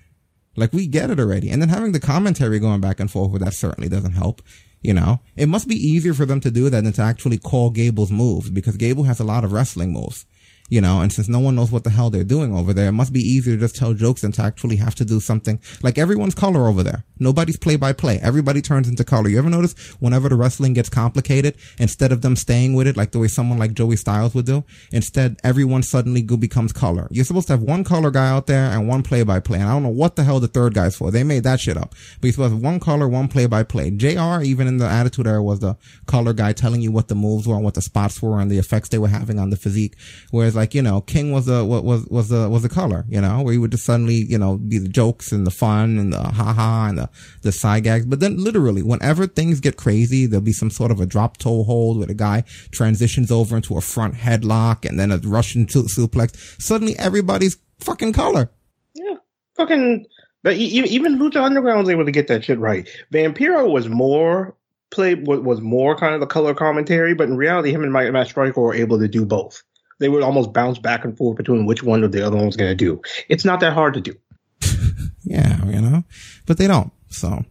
[0.55, 1.49] Like we get it already.
[1.49, 4.41] And then having the commentary going back and forth with that certainly doesn't help.
[4.81, 7.71] You know, it must be easier for them to do that than to actually call
[7.71, 10.25] Gable's moves because Gable has a lot of wrestling moves
[10.69, 12.93] you know, and since no one knows what the hell they're doing over there, it
[12.93, 15.97] must be easier to just tell jokes than to actually have to do something like
[15.97, 17.03] everyone's color over there.
[17.19, 18.19] Nobody's play by play.
[18.21, 19.29] Everybody turns into color.
[19.29, 23.11] You ever notice whenever the wrestling gets complicated, instead of them staying with it like
[23.11, 27.07] the way someone like Joey Styles would do, instead everyone suddenly becomes color.
[27.11, 29.59] You're supposed to have one color guy out there and one play by play.
[29.59, 31.11] And I don't know what the hell the third guy's for.
[31.11, 31.93] They made that shit up.
[32.19, 33.91] But you're supposed to have one color, one play by play.
[33.91, 37.47] JR, even in the attitude era, was the color guy telling you what the moves
[37.47, 39.95] were and what the spots were and the effects they were having on the physique.
[40.31, 43.21] Whereas like, you know, King was a, what was, was a, was a color, you
[43.21, 46.13] know, where he would just suddenly, you know, be the jokes and the fun and
[46.13, 47.09] the ha ha and the,
[47.41, 48.05] the side gags.
[48.05, 51.63] But then literally, whenever things get crazy, there'll be some sort of a drop toe
[51.63, 56.61] hold where the guy transitions over into a front headlock and then a Russian suplex.
[56.61, 58.49] Suddenly everybody's fucking color.
[58.93, 59.15] Yeah.
[59.55, 60.05] Fucking,
[60.43, 62.87] but even Lucha Underground was able to get that shit right.
[63.11, 64.55] Vampiro was more
[64.91, 68.61] play was more kind of the color commentary, but in reality, him and Matt Striker
[68.61, 69.63] were able to do both.
[69.99, 72.57] They would almost bounce back and forth between which one or the other one was
[72.57, 73.01] going to do.
[73.29, 74.15] It's not that hard to do.
[75.23, 76.03] yeah, you know,
[76.45, 76.91] but they don't.
[77.09, 77.43] So,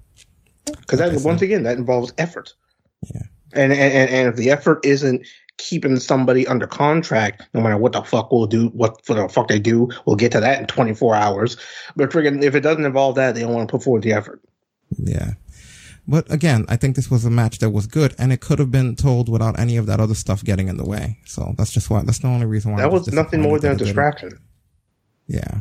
[0.66, 2.54] because that once again that involves effort.
[3.14, 3.22] Yeah,
[3.52, 5.26] and, and and if the effort isn't
[5.56, 9.48] keeping somebody under contract, no matter what the fuck we'll do, what for the fuck
[9.48, 11.56] they do, we'll get to that in 24 hours.
[11.96, 14.42] But friggin', if it doesn't involve that, they don't want to put forward the effort.
[14.96, 15.34] Yeah.
[16.06, 18.70] But again, I think this was a match that was good and it could have
[18.70, 21.18] been told without any of that other stuff getting in the way.
[21.24, 22.78] So that's just why, that's the only reason why.
[22.78, 24.38] That was, was nothing more than a distraction.
[25.26, 25.60] Yeah.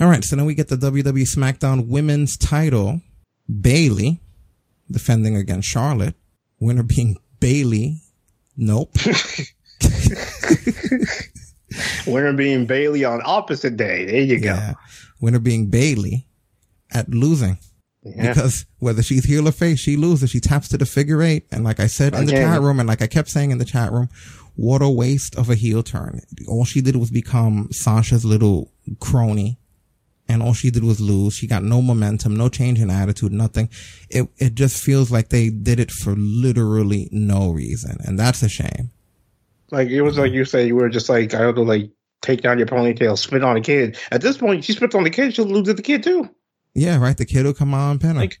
[0.00, 0.24] All right.
[0.24, 3.00] So then we get the WWE SmackDown women's title.
[3.60, 4.20] Bayley
[4.90, 6.14] defending against Charlotte.
[6.58, 8.00] Winner being Bayley.
[8.56, 8.90] Nope.
[12.06, 14.06] Winner being Bayley on opposite day.
[14.06, 14.72] There you yeah.
[14.72, 14.78] go.
[15.20, 16.26] Winner being Bayley
[16.92, 17.58] at losing.
[18.04, 18.34] Yeah.
[18.34, 20.30] Because whether she's heel or face, she loses.
[20.30, 21.46] She taps to the figure eight.
[21.50, 23.64] And like I said in the chat room, and like I kept saying in the
[23.64, 24.10] chat room,
[24.56, 26.20] what a waste of a heel turn.
[26.46, 29.58] All she did was become Sasha's little crony.
[30.26, 31.34] And all she did was lose.
[31.34, 33.68] She got no momentum, no change in attitude, nothing.
[34.08, 37.98] It, it just feels like they did it for literally no reason.
[38.04, 38.90] And that's a shame.
[39.70, 41.90] Like, it was like you said, you were just like, I don't know, like,
[42.22, 43.98] take down your ponytail, spit on a kid.
[44.10, 46.28] At this point, she spits on the kid, she'll lose at the kid too.
[46.74, 47.16] Yeah, right.
[47.16, 48.38] The kid will come out on pin Like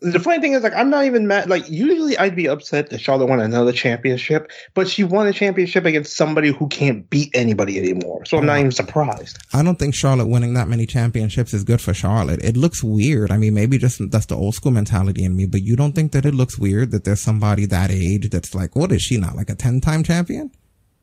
[0.00, 1.48] the funny thing is, like, I'm not even mad.
[1.48, 5.84] Like, usually I'd be upset that Charlotte won another championship, but she won a championship
[5.86, 8.24] against somebody who can't beat anybody anymore.
[8.24, 9.38] So I'm not even surprised.
[9.52, 12.44] I don't think Charlotte winning that many championships is good for Charlotte.
[12.44, 13.32] It looks weird.
[13.32, 16.12] I mean, maybe just that's the old school mentality in me, but you don't think
[16.12, 19.34] that it looks weird that there's somebody that age that's like, what is she not
[19.34, 20.52] like a 10 time champion?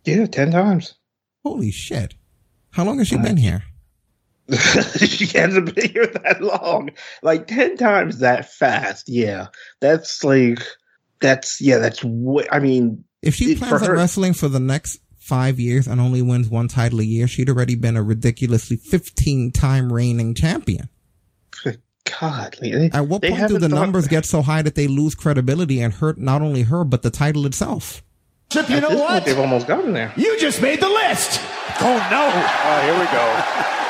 [0.06, 0.94] Yeah, 10 times.
[1.44, 2.14] Holy shit.
[2.72, 3.64] How long has she been here?
[4.98, 6.92] She hasn't been here that long.
[7.22, 9.10] Like 10 times that fast.
[9.10, 9.48] Yeah.
[9.80, 10.60] That's like,
[11.20, 13.04] that's, yeah, that's what, I mean.
[13.22, 17.00] If she plans on wrestling for the next five years and only wins one title
[17.00, 20.90] a year, she'd already been a ridiculously 15 time reigning champion.
[22.20, 25.92] God, at what point do the numbers get so high that they lose credibility and
[25.92, 28.04] hurt not only her but the title itself?
[28.52, 29.10] Chip, you know what?
[29.10, 30.14] Point, they've almost gotten there.
[30.16, 31.42] You just made the list.
[31.82, 32.30] Oh no!
[32.32, 33.82] Oh, here we go.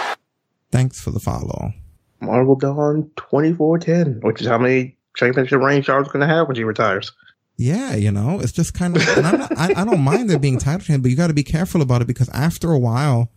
[0.75, 1.71] Thanks for the follow.
[2.19, 6.65] Marvel Dawn 2410, which is how many championship reigns Charlotte's going to have when she
[6.65, 7.13] retires.
[7.55, 10.37] Yeah, you know, it's just kind of, and I'm not, I, I don't mind there
[10.37, 13.31] being title change, but you got to be careful about it because after a while,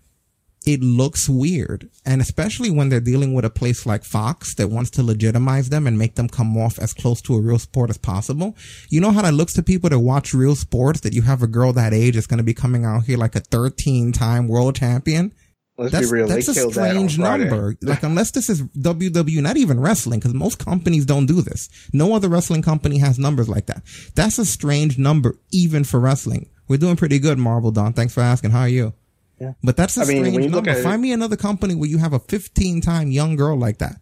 [0.66, 1.88] it looks weird.
[2.04, 5.86] And especially when they're dealing with a place like Fox that wants to legitimize them
[5.86, 8.56] and make them come off as close to a real sport as possible.
[8.90, 11.46] You know how that looks to people that watch real sports that you have a
[11.46, 14.74] girl that age that's going to be coming out here like a 13 time world
[14.74, 15.32] champion.
[15.78, 16.26] Let's that's, be real.
[16.26, 17.76] That's they a strange that number.
[17.82, 21.68] like unless this is WWE, not even wrestling, because most companies don't do this.
[21.92, 23.82] No other wrestling company has numbers like that.
[24.16, 26.50] That's a strange number, even for wrestling.
[26.66, 27.92] We're doing pretty good, Marvel Don.
[27.92, 28.50] Thanks for asking.
[28.50, 28.92] How are you?
[29.40, 29.52] Yeah.
[29.62, 30.74] But that's a I mean, strange number.
[30.82, 34.00] Find it, me another company where you have a 15 time young girl like that.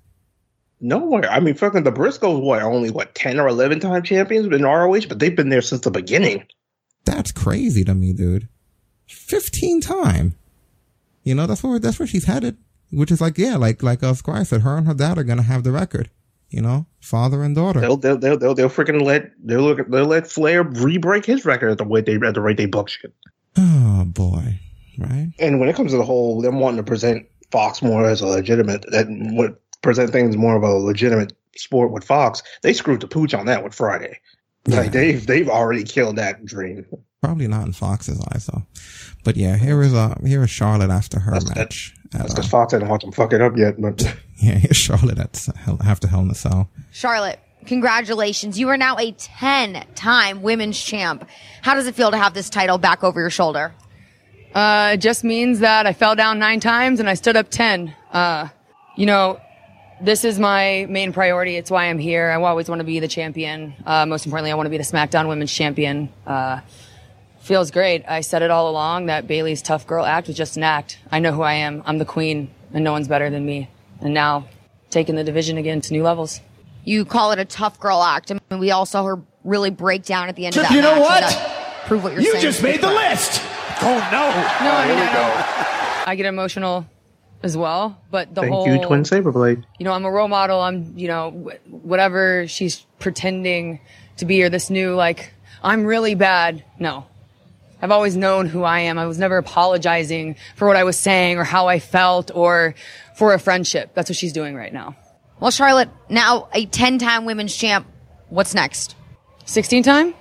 [0.80, 1.30] Nowhere.
[1.30, 5.08] I mean, fucking the Briscoes, what, only what, 10 or 11 time champions in ROH,
[5.08, 6.46] but they've been there since the beginning.
[7.04, 8.48] That's crazy to me, dude.
[9.08, 10.36] 15 time.
[11.26, 12.56] You know, that's where, that's where she's headed.
[12.92, 15.38] Which is like, yeah, like, like, uh, Squire said, her and her dad are going
[15.38, 16.08] to have the record.
[16.48, 17.80] You know, father and daughter.
[17.80, 21.78] They'll, they'll, they'll, they'll, they'll freaking let, they'll, they'll let Flair re-break his record at
[21.78, 23.12] the way they, at the rate they book shit.
[23.56, 24.60] Oh boy
[24.98, 25.32] right?
[25.38, 28.26] And when it comes to the whole them wanting to present Fox more as a
[28.26, 33.08] legitimate, that would present things more of a legitimate sport with Fox, they screwed the
[33.08, 34.20] pooch on that with Friday.
[34.66, 34.80] Yeah.
[34.80, 36.86] Like they've they've already killed that dream.
[37.22, 38.64] Probably not in Fox's eyes though.
[39.24, 41.94] But yeah, here is uh here is Charlotte after her that's, match.
[42.10, 43.80] That, that's because uh, Fox hadn't watched them fuck it up yet.
[43.80, 44.02] But
[44.42, 46.68] yeah, here's Charlotte at hell, after Hell in a Cell.
[46.92, 48.58] Charlotte, congratulations!
[48.58, 51.28] You are now a ten-time women's champ.
[51.62, 53.74] How does it feel to have this title back over your shoulder?
[54.54, 57.94] Uh, it just means that I fell down nine times and I stood up ten.
[58.12, 58.48] Uh,
[58.96, 59.40] you know,
[60.00, 61.56] this is my main priority.
[61.56, 62.30] It's why I'm here.
[62.30, 63.74] I always want to be the champion.
[63.84, 66.12] Uh, most importantly, I want to be the SmackDown Women's Champion.
[66.26, 66.60] Uh,
[67.40, 68.04] feels great.
[68.06, 70.98] I said it all along that Bayley's tough girl act was just an act.
[71.10, 71.82] I know who I am.
[71.86, 73.70] I'm the queen, and no one's better than me.
[74.00, 74.48] And now,
[74.90, 76.40] taking the division again to new levels.
[76.84, 78.30] You call it a tough girl act.
[78.30, 80.74] I mean, we all saw her really break down at the end Trip, of that.
[80.74, 81.34] You know match.
[81.34, 81.86] what?
[81.86, 82.44] Prove what you're you saying.
[82.44, 83.40] You just made the list.
[83.82, 84.30] Oh no!
[84.64, 86.86] No, I mean, I, I, get emotional
[87.46, 89.64] as well, but the Thank whole you, Twin Saberblade.
[89.78, 90.60] You know, I'm a role model.
[90.60, 91.30] I'm, you know,
[91.70, 93.80] whatever she's pretending
[94.18, 95.32] to be, or this new like,
[95.62, 96.64] I'm really bad.
[96.78, 97.06] No,
[97.80, 98.98] I've always known who I am.
[98.98, 102.74] I was never apologizing for what I was saying or how I felt or
[103.14, 103.92] for a friendship.
[103.94, 104.96] That's what she's doing right now.
[105.38, 107.86] Well, Charlotte, now a 10-time women's champ.
[108.28, 108.96] What's next?
[109.44, 110.14] 16 time?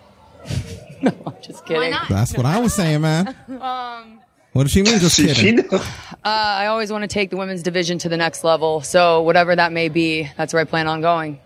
[1.01, 1.95] no, I'm just kidding.
[2.07, 3.35] That's what I was saying, man.
[3.61, 4.19] um,
[4.55, 4.99] what does she mean?
[4.99, 5.59] Just kidding.
[5.69, 5.79] uh,
[6.23, 8.79] I always want to take the women's division to the next level.
[8.79, 11.41] So whatever that may be, that's where I plan on going.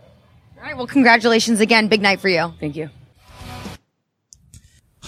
[0.57, 0.77] All right.
[0.77, 1.87] Well, congratulations again.
[1.87, 2.53] Big night for you.
[2.59, 2.91] Thank you.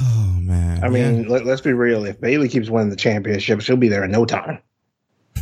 [0.04, 0.84] Oh man.
[0.84, 1.30] I mean, yeah.
[1.30, 2.06] let, us be real.
[2.06, 4.58] If Bayley keeps winning the championship, she'll be there in no time.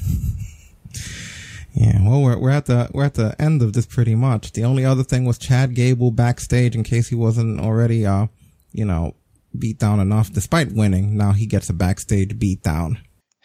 [1.74, 4.52] Yeah, well, we're we're at the we're at the end of this pretty much.
[4.52, 8.28] The only other thing was Chad Gable backstage, in case he wasn't already, uh,
[8.74, 9.16] you know,
[9.58, 10.32] beat down enough.
[10.32, 13.00] Despite winning, now he gets a backstage beat down.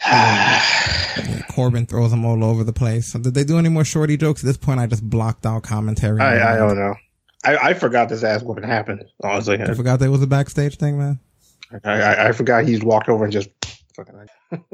[1.50, 3.12] Corbin throws him all over the place.
[3.12, 4.42] So did they do any more shorty jokes?
[4.42, 6.20] At this point, I just blocked out commentary.
[6.20, 6.94] I, I don't know.
[7.44, 9.04] I, I forgot this ass whooping happened.
[9.22, 11.20] Honestly, I forgot there was a backstage thing, man.
[11.84, 13.50] I, I, I forgot he's walked over and just
[13.94, 14.28] fucking.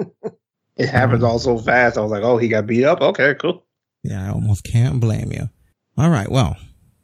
[0.76, 1.98] it happens all so fast.
[1.98, 3.00] I was like, oh, he got beat up.
[3.00, 3.64] Okay, cool.
[4.02, 5.50] Yeah, I almost can't blame you.
[5.98, 6.56] All right, well,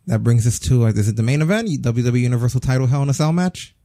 [0.07, 1.69] that brings us to uh, is it the main event?
[1.69, 3.76] WWE Universal Title Hell in a Cell match.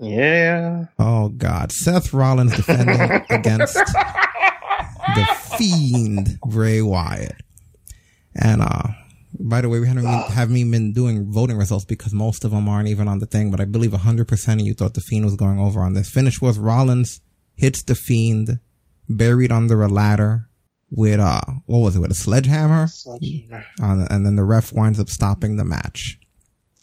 [0.00, 0.86] Yeah.
[0.98, 5.28] Oh God, Seth Rollins defending against the
[5.58, 7.36] Fiend Bray Wyatt,
[8.34, 8.82] and uh,
[9.38, 12.66] by the way, we haven't haven't even been doing voting results because most of them
[12.66, 13.50] aren't even on the thing.
[13.50, 16.08] But I believe 100 percent of you thought the Fiend was going over on this.
[16.08, 17.20] Finish was Rollins
[17.54, 18.58] hits the Fiend,
[19.06, 20.48] buried under a ladder
[20.90, 23.64] with uh what was it with a sledgehammer, sledgehammer.
[23.82, 26.18] Uh, and then the ref winds up stopping the match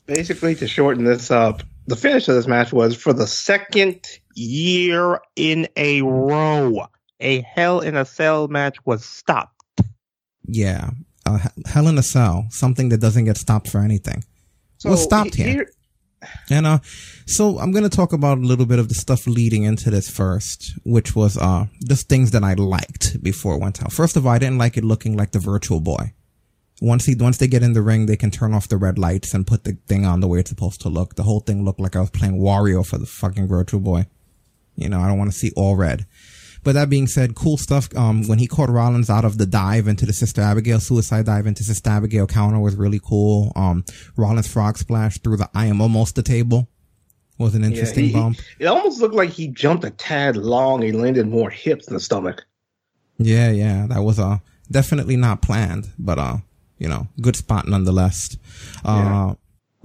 [0.05, 5.19] basically to shorten this up the finish of this match was for the second year
[5.35, 6.87] in a row
[7.19, 9.81] a hell in a cell match was stopped
[10.47, 10.91] yeah
[11.25, 14.23] uh, hell in a cell something that doesn't get stopped for anything
[14.77, 15.71] so was stopped here, here.
[16.49, 16.79] And uh,
[17.25, 20.73] so I'm gonna talk about a little bit of the stuff leading into this first,
[20.83, 23.91] which was uh just things that I liked before it went out.
[23.91, 26.13] First of all, I didn't like it looking like the Virtual Boy.
[26.81, 29.33] Once he once they get in the ring, they can turn off the red lights
[29.33, 31.15] and put the thing on the way it's supposed to look.
[31.15, 34.05] The whole thing looked like I was playing Wario for the fucking Virtual Boy.
[34.75, 36.05] You know, I don't want to see all red.
[36.63, 37.95] But that being said, cool stuff.
[37.95, 41.47] Um, when he caught Rollins out of the dive into the Sister Abigail suicide dive
[41.47, 43.53] into Sister Abigail counter was really cool.
[43.55, 43.83] Um,
[44.15, 46.67] Rollins frog splash through the I am almost the table
[47.37, 48.37] was an interesting yeah, he, bump.
[48.59, 50.81] It almost looked like he jumped a tad long.
[50.81, 52.45] He landed more hips than stomach.
[53.17, 56.37] Yeah, yeah, that was uh definitely not planned, but uh,
[56.77, 58.37] you know, good spot nonetheless.
[58.85, 59.33] Uh,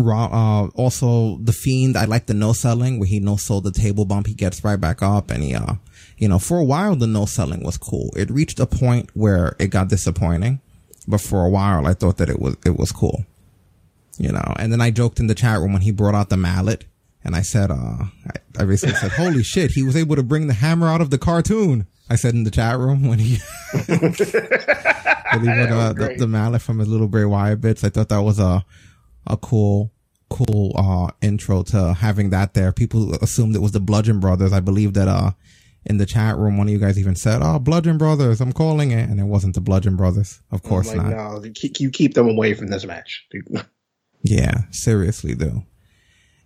[0.00, 0.12] yeah.
[0.12, 1.96] uh, also the fiend.
[1.96, 4.26] I like the no selling where he no sold the table bump.
[4.26, 5.74] He gets right back up and he, uh,
[6.18, 8.10] you know, for a while the no selling was cool.
[8.16, 10.60] It reached a point where it got disappointing,
[11.06, 13.24] but for a while I thought that it was it was cool.
[14.18, 16.36] You know, and then I joked in the chat room when he brought out the
[16.36, 16.84] mallet
[17.24, 20.48] and I said, uh, I, I basically said, holy shit, he was able to bring
[20.48, 21.86] the hammer out of the cartoon.
[22.10, 23.38] I said in the chat room when he,
[23.86, 24.24] when he
[25.44, 27.84] brought out the, the, mallet from his little Bray Wyatt bits.
[27.84, 28.64] I thought that was a,
[29.26, 29.92] a cool,
[30.28, 32.72] cool, uh, intro to having that there.
[32.72, 34.52] People assumed it was the Bludgeon Brothers.
[34.52, 35.32] I believe that, uh,
[35.84, 38.92] in the chat room, one of you guys even said, "Oh, Bludgeon Brothers, I'm calling
[38.92, 40.40] it," and it wasn't the Bludgeon Brothers.
[40.50, 41.10] Of course like, not.
[41.10, 43.26] No, you keep them away from this match.
[44.22, 45.64] yeah, seriously, though.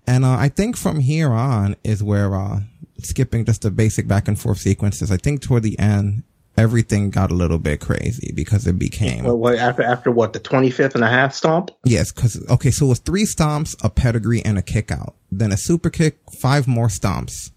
[0.07, 2.61] And uh, I think from here on is where, uh,
[3.03, 6.23] skipping just the basic back and forth sequences, I think toward the end,
[6.57, 9.25] everything got a little bit crazy because it became.
[9.25, 11.71] Well, after, after what, the 25th and a half stomp?
[11.85, 15.15] Yes, because, okay, so it was three stomps, a pedigree, and a kick out.
[15.31, 17.51] Then a super kick, five more stomps.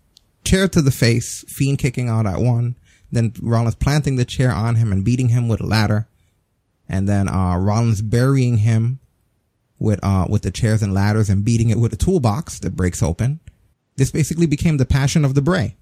[0.44, 2.76] Chair to the face, Fiend kicking out at one.
[3.12, 6.08] Then Rollins planting the chair on him and beating him with a ladder.
[6.88, 9.00] And then, uh, Rollins burying him
[9.80, 13.02] with uh with the chairs and ladders and beating it with a toolbox that breaks
[13.02, 13.40] open.
[13.96, 15.76] This basically became the passion of the Bray.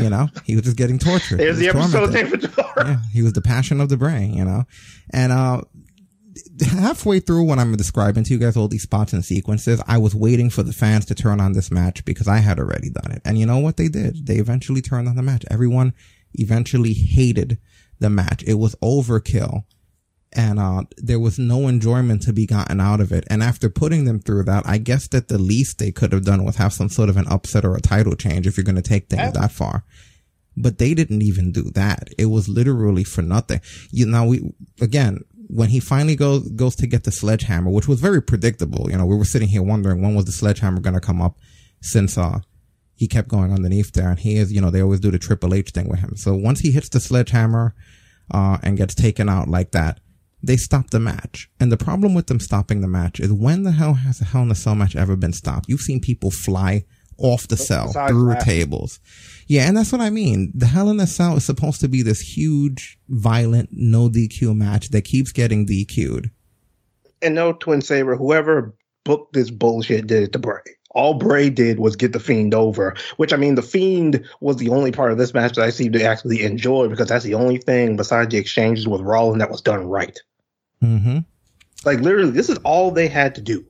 [0.00, 1.38] you know, he was just getting tortured.
[1.38, 2.10] There's the episode
[2.40, 2.72] tomorrow.
[2.76, 4.26] Yeah, he was the passion of the Bray.
[4.26, 4.64] You know,
[5.12, 5.62] and uh
[6.66, 10.14] halfway through when I'm describing to you guys all these spots and sequences, I was
[10.14, 13.22] waiting for the fans to turn on this match because I had already done it.
[13.24, 14.26] And you know what they did?
[14.26, 15.44] They eventually turned on the match.
[15.50, 15.92] Everyone
[16.34, 17.58] eventually hated
[17.98, 18.42] the match.
[18.46, 19.64] It was overkill
[20.32, 23.24] and uh, there was no enjoyment to be gotten out of it.
[23.28, 26.44] And after putting them through that, I guess that the least they could have done
[26.44, 28.82] was have some sort of an upset or a title change if you're going to
[28.82, 29.84] take things that far.
[30.56, 32.10] But they didn't even do that.
[32.16, 33.60] It was literally for nothing.
[33.90, 38.00] You know, we again when he finally goes goes to get the sledgehammer, which was
[38.00, 38.88] very predictable.
[38.90, 41.38] You know, we were sitting here wondering when was the sledgehammer going to come up,
[41.80, 42.40] since uh
[42.94, 45.54] he kept going underneath there, and he is you know they always do the Triple
[45.54, 46.16] H thing with him.
[46.16, 47.74] So once he hits the sledgehammer,
[48.30, 49.98] uh, and gets taken out like that
[50.42, 51.50] they stopped the match.
[51.58, 54.42] And the problem with them stopping the match is when the hell has a Hell
[54.42, 55.68] in a Cell match ever been stopped?
[55.68, 56.84] You've seen people fly
[57.18, 58.44] off the cell through that.
[58.44, 58.98] tables.
[59.46, 60.52] Yeah, and that's what I mean.
[60.54, 64.88] The Hell in a Cell is supposed to be this huge, violent, no DQ match
[64.90, 66.30] that keeps getting DQ'd.
[67.22, 68.74] And no Twin Saber, whoever
[69.04, 70.62] booked this bullshit did it to Bray.
[70.92, 74.70] All Bray did was get the Fiend over, which I mean, the Fiend was the
[74.70, 77.58] only part of this match that I seem to actually enjoy because that's the only
[77.58, 80.18] thing besides the exchanges with Rollins that was done right.
[80.82, 81.18] Mm-hmm.
[81.84, 83.64] Like literally, this is all they had to do.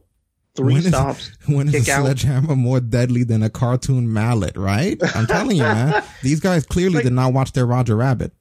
[0.57, 1.29] Three when stops.
[1.29, 4.57] Is, when is a sledgehammer more deadly than a cartoon mallet?
[4.57, 4.99] Right?
[5.15, 6.03] I'm telling you, man.
[6.23, 8.33] These guys clearly like, did not watch their Roger Rabbit.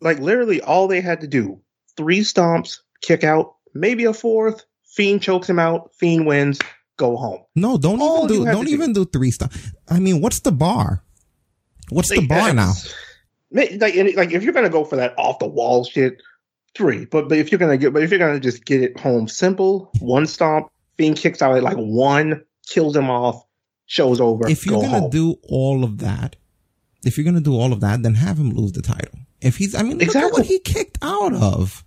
[0.00, 1.60] Like literally, all they had to do:
[1.96, 4.64] three stomps, kick out, maybe a fourth.
[4.84, 5.94] Fiend chokes him out.
[5.94, 6.58] Fiend wins.
[7.00, 7.40] Go home.
[7.56, 8.52] No, don't all even do.
[8.52, 9.06] Don't even do.
[9.06, 9.72] three stomps.
[9.88, 11.02] I mean, what's the bar?
[11.88, 12.74] What's like, the bar now?
[13.50, 16.20] Like, like if you're gonna go for that off the wall shit,
[16.74, 17.06] three.
[17.06, 19.90] But but if you're gonna get, but if you're gonna just get it home simple,
[20.00, 23.46] one stomp, being kicked out at like one, kills him off,
[23.86, 24.46] show's over.
[24.46, 25.10] If you're go gonna home.
[25.10, 26.36] do all of that,
[27.02, 29.18] if you're gonna do all of that, then have him lose the title.
[29.40, 30.28] If he's, I mean, exactly.
[30.28, 31.82] at what he kicked out of.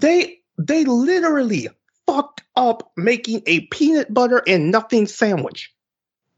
[0.00, 1.68] They they literally
[2.06, 5.74] fucked up making a peanut butter and nothing sandwich.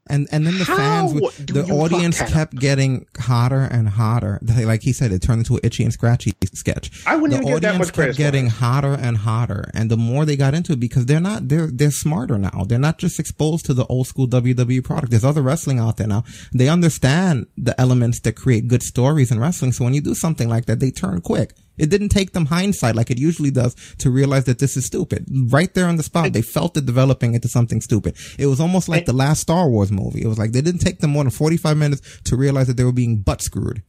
[0.08, 4.38] And and then the How fans, the audience kept getting hotter and hotter.
[4.42, 7.04] Like he said, it turned into an itchy and scratchy sketch.
[7.06, 10.24] I wouldn't the even get that much kept getting hotter and hotter, and the more
[10.24, 12.64] they got into it, because they're not they're they're smarter now.
[12.68, 15.10] They're not just exposed to the old school WWE product.
[15.10, 16.22] There's other wrestling out there now.
[16.54, 19.72] They understand the elements that create good stories in wrestling.
[19.72, 21.52] So when you do something like that, they turn quick.
[21.78, 25.26] It didn't take them hindsight like it usually does to realize that this is stupid.
[25.50, 28.16] Right there on the spot, they felt it developing into something stupid.
[28.38, 30.22] It was almost like the last Star Wars movie.
[30.22, 32.84] It was like they didn't take them more than 45 minutes to realize that they
[32.84, 33.82] were being butt screwed.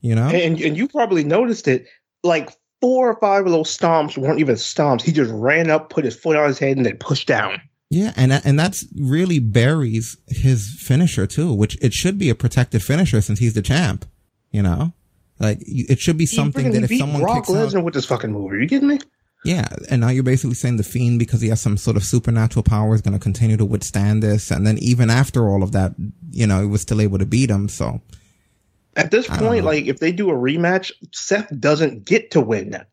[0.00, 0.28] You know?
[0.28, 1.86] And, and you probably noticed it.
[2.22, 5.02] Like four or five of those stomps weren't even stomps.
[5.02, 7.60] He just ran up, put his foot on his head, and then pushed down.
[7.90, 12.82] Yeah, and and that's really buries his finisher too, which it should be a protected
[12.82, 14.04] finisher since he's the champ.
[14.50, 14.92] You know?
[15.38, 18.32] Like it should be something that if someone Brock kicks Lesnar out, with this fucking
[18.32, 18.98] movie, are you kidding me?
[19.44, 22.62] Yeah, and now you're basically saying the fiend because he has some sort of supernatural
[22.62, 25.92] power is going to continue to withstand this, and then even after all of that,
[26.30, 27.68] you know, he was still able to beat him.
[27.68, 28.00] So
[28.96, 32.84] at this point, like if they do a rematch, Seth doesn't get to win now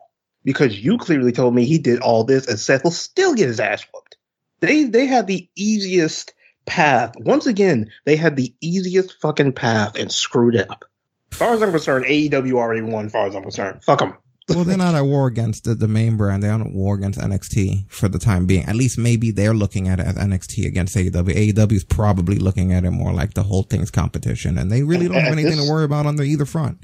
[0.43, 3.59] because you clearly told me he did all this, and Seth will still get his
[3.59, 4.17] ass whooped.
[4.59, 6.33] They they have the easiest
[6.65, 7.13] path.
[7.17, 10.85] Once again, they had the easiest fucking path and screwed it up.
[11.31, 13.05] As far as I'm concerned, AEW already won.
[13.05, 14.15] As far as I'm concerned, fuck them.
[14.49, 16.43] well, they're not at war against the, the main brand.
[16.43, 18.65] They're at war against NXT for the time being.
[18.65, 21.53] At least maybe they're looking at it as NXT against AEW.
[21.53, 25.07] AEW is probably looking at it more like the whole thing's competition, and they really
[25.07, 26.79] don't have anything this, to worry about on the either front.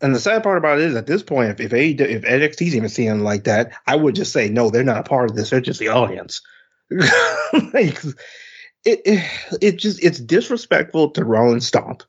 [0.00, 2.76] And the sad part about it is, at this point, if if, AEW, if NXT's
[2.76, 5.50] even seeing like that, I would just say no, they're not a part of this.
[5.50, 6.42] They're just the audience.
[6.90, 7.98] like,
[8.84, 12.02] it, it, it just it's disrespectful to Rollins Stomp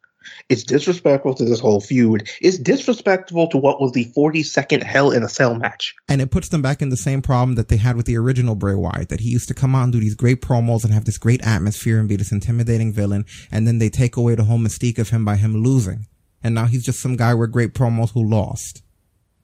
[0.50, 2.30] it's disrespectful to this whole feud.
[2.42, 5.96] It's disrespectful to what was the 42nd Hell in a Cell match.
[6.08, 8.56] And it puts them back in the same problem that they had with the original
[8.56, 11.06] Bray Wyatt, that he used to come out and do these great promos and have
[11.06, 13.26] this great atmosphere and be this intimidating villain.
[13.52, 16.08] And then they take away the whole mystique of him by him losing.
[16.44, 18.84] And now he's just some guy with great promos who lost.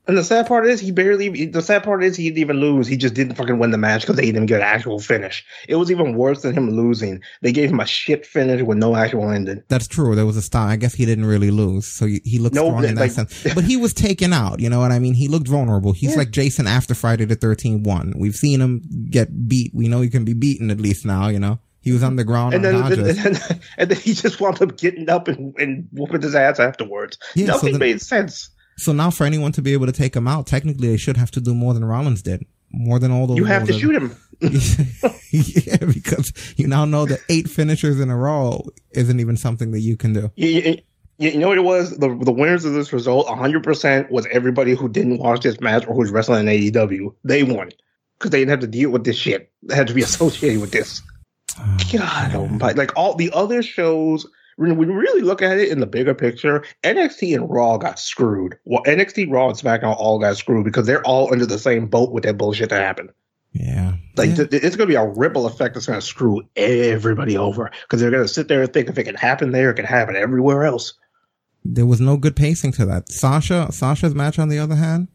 [0.08, 1.46] And the sad part is he barely.
[1.46, 2.88] The sad part is he didn't even lose.
[2.88, 5.46] He just didn't fucking win the match because they didn't get an actual finish.
[5.68, 7.22] It was even worse than him losing.
[7.42, 9.64] They gave him a shit finish with no actual ending.
[9.68, 10.16] That's true.
[10.16, 10.70] There was a stop.
[10.70, 13.12] I guess he didn't really lose, so he, he looked no, strong in that like,
[13.12, 13.44] sense.
[13.54, 14.60] But he was taken out.
[14.60, 15.14] You know what I mean?
[15.14, 15.92] He looked vulnerable.
[15.92, 16.18] He's yeah.
[16.18, 18.14] like Jason after Friday the Thirteenth one.
[18.18, 19.72] We've seen him get beat.
[19.74, 21.28] We know he can be beaten at least now.
[21.28, 21.60] You know.
[21.84, 24.78] He was on the ground and then, and, then, and then he just wound up
[24.78, 27.18] getting up and, and whooping his ass afterwards.
[27.34, 28.52] Yeah, Nothing so then, made sense.
[28.82, 31.30] So now for anyone to be able to take him out, technically they should have
[31.32, 32.46] to do more than Rollins did.
[32.72, 33.38] More than all those.
[33.38, 34.16] You have to shoot him.
[34.42, 39.82] yeah, because you now know that eight finishers in a row isn't even something that
[39.82, 40.32] you can do.
[40.36, 40.78] You,
[41.20, 41.98] you, know what it was?
[41.98, 45.94] The the winners of this result, 100% was everybody who didn't watch this match or
[45.94, 47.14] who's wrestling in AEW.
[47.24, 47.72] They won.
[48.18, 49.52] Because they didn't have to deal with this shit.
[49.64, 51.04] They had to be associated with this.
[51.60, 52.74] Oh, God, oh.
[52.76, 54.26] Like all the other shows
[54.58, 58.58] when we really look at it in the bigger picture, NXT and Raw got screwed.
[58.66, 62.12] Well, NXT, Raw, and SmackDown all got screwed because they're all under the same boat
[62.12, 63.12] with that bullshit that happened.
[63.54, 63.96] Yeah.
[64.16, 64.46] Like, yeah.
[64.46, 68.02] Th- it's going to be a ripple effect that's going to screw everybody over because
[68.02, 70.16] they're going to sit there and think if it can happen there, it can happen
[70.16, 70.94] everywhere else.
[71.64, 73.10] There was no good pacing to that.
[73.10, 75.10] Sasha, Sasha's match, on the other hand,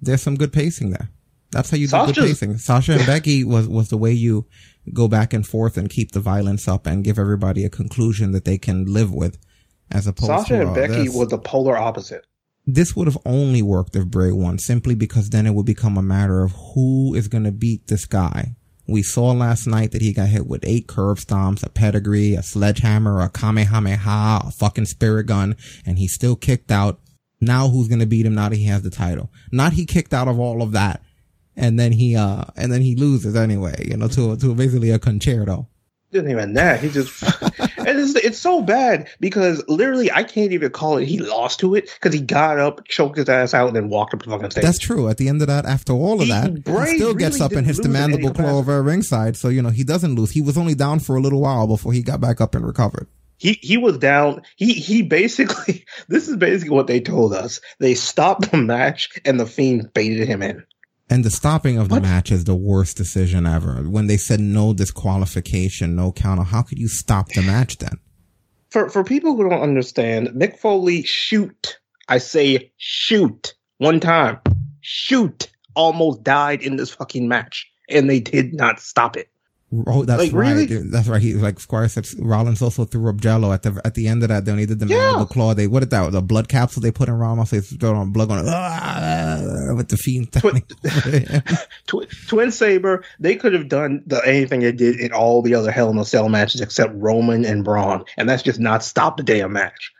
[0.00, 1.10] there's some good pacing there.
[1.50, 2.56] That's how you do good pacing.
[2.58, 4.46] Sasha and Becky was, was the way you
[4.92, 8.44] go back and forth and keep the violence up and give everybody a conclusion that
[8.44, 9.38] they can live with
[9.90, 11.14] as opposed Sasha to Sasha and uh, Becky this.
[11.14, 12.26] were the polar opposite.
[12.66, 16.02] This would have only worked if Bray won simply because then it would become a
[16.02, 18.54] matter of who is going to beat this guy.
[18.86, 22.42] We saw last night that he got hit with eight curb stomps, a pedigree, a
[22.42, 25.56] sledgehammer, a kamehameha, a fucking spirit gun,
[25.86, 27.00] and he still kicked out.
[27.40, 29.30] Now who's going to beat him now that he has the title?
[29.50, 31.02] Not he kicked out of all of that
[31.56, 34.98] and then he uh and then he loses anyway, you know, to to basically a
[34.98, 35.68] concerto.
[36.10, 36.80] Didn't even that.
[36.80, 37.22] He just
[37.78, 41.06] and it's it's so bad because literally I can't even call it.
[41.06, 44.12] He lost to it because he got up, choked his ass out, and then walked
[44.12, 44.62] up the fucking stage.
[44.62, 45.08] That's true.
[45.08, 47.66] At the end of that, after all of he, that, he still gets up and
[47.66, 49.36] hits the mandible claw over ringside.
[49.36, 50.32] So you know he doesn't lose.
[50.32, 53.08] He was only down for a little while before he got back up and recovered
[53.42, 54.42] he he was down.
[54.54, 57.60] He he basically this is basically what they told us.
[57.80, 60.64] They stopped the match and the fiend baited him in.
[61.12, 62.04] And the stopping of the what?
[62.04, 63.82] match is the worst decision ever.
[63.82, 67.98] When they said no disqualification, no counter, how could you stop the match then?
[68.70, 71.78] For for people who don't understand, Mick Foley shoot.
[72.08, 74.40] I say shoot one time.
[74.80, 77.70] Shoot almost died in this fucking match.
[77.90, 79.28] And they did not stop it.
[79.86, 80.68] Oh, that's like, right.
[80.68, 80.90] Really?
[80.90, 81.22] That's right.
[81.22, 82.06] He like Squire said.
[82.18, 84.44] Rollins also threw up Jello at the at the end of that.
[84.44, 85.16] Then he did the yeah.
[85.18, 85.54] the claw.
[85.54, 86.12] They what did that?
[86.12, 87.50] The blood capsule they put in Ramos.
[87.50, 90.30] They throw on blood on ah, with the fiend.
[90.32, 90.62] Twin,
[91.86, 93.02] Twin, Twin Saber.
[93.18, 96.04] They could have done the anything they did in all the other Hell in a
[96.04, 99.90] Cell matches except Roman and Braun, and that's just not stop the damn match.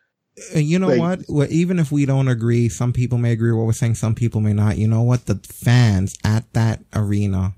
[0.54, 1.20] Uh, you know like, what?
[1.30, 3.94] Well, even if we don't agree, some people may agree with what we're saying.
[3.94, 4.76] Some people may not.
[4.76, 5.24] You know what?
[5.24, 7.54] The fans at that arena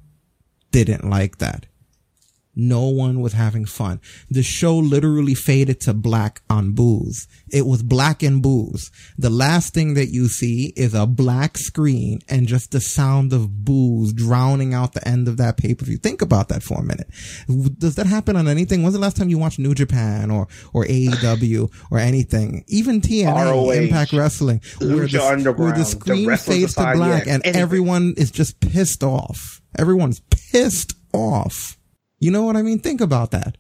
[0.71, 1.67] didn't like that
[2.57, 4.01] no one was having fun.
[4.31, 7.27] The show literally faded to black on booze.
[7.51, 8.91] It was black and booze.
[9.19, 13.65] The last thing that you see is a black screen and just the sound of
[13.65, 15.99] booze drowning out the end of that pay per view.
[15.99, 17.09] Think about that for a minute.
[17.79, 18.83] Does that happen on anything?
[18.83, 22.65] When's the last time you watched New Japan or, or AEW or anything?
[22.69, 27.45] Even TNA, ROH, Impact Wrestling, where the, where the screen the fades to black and
[27.45, 27.61] anything.
[27.61, 29.61] everyone is just pissed off.
[29.79, 31.77] Everyone's pissed off.
[32.19, 32.79] You know what I mean?
[32.79, 33.57] Think about that.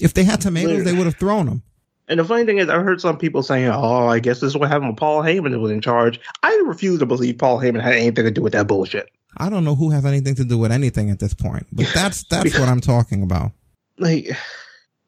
[0.00, 1.62] If they had tomatoes, they would have thrown them.
[2.08, 4.56] And the funny thing is, I heard some people saying, "Oh, I guess this is
[4.56, 7.94] what happened when Paul Heyman was in charge." I refuse to believe Paul Heyman had
[7.94, 9.08] anything to do with that bullshit.
[9.38, 12.24] I don't know who has anything to do with anything at this point, but that's
[12.24, 13.52] that's what I'm talking about.
[13.98, 14.28] Like,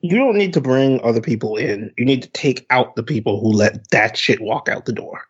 [0.01, 1.93] you don't need to bring other people in.
[1.99, 5.23] You need to take out the people who let that shit walk out the door.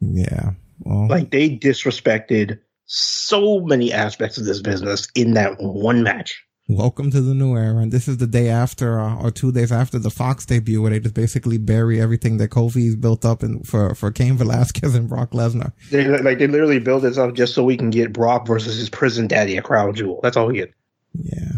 [0.00, 0.50] Yeah,
[0.80, 2.58] well, like they disrespected
[2.92, 6.44] so many aspects of this business in that one match.
[6.68, 9.72] Welcome to the new era, and this is the day after, uh, or two days
[9.72, 13.62] after the Fox debut, where they just basically bury everything that Kofi's built up in,
[13.62, 15.72] for for Cain Velasquez and Brock Lesnar.
[15.90, 18.90] They like they literally build this up just so we can get Brock versus his
[18.90, 20.20] prison daddy a crown jewel.
[20.22, 20.74] That's all we get.
[21.14, 21.52] Yeah,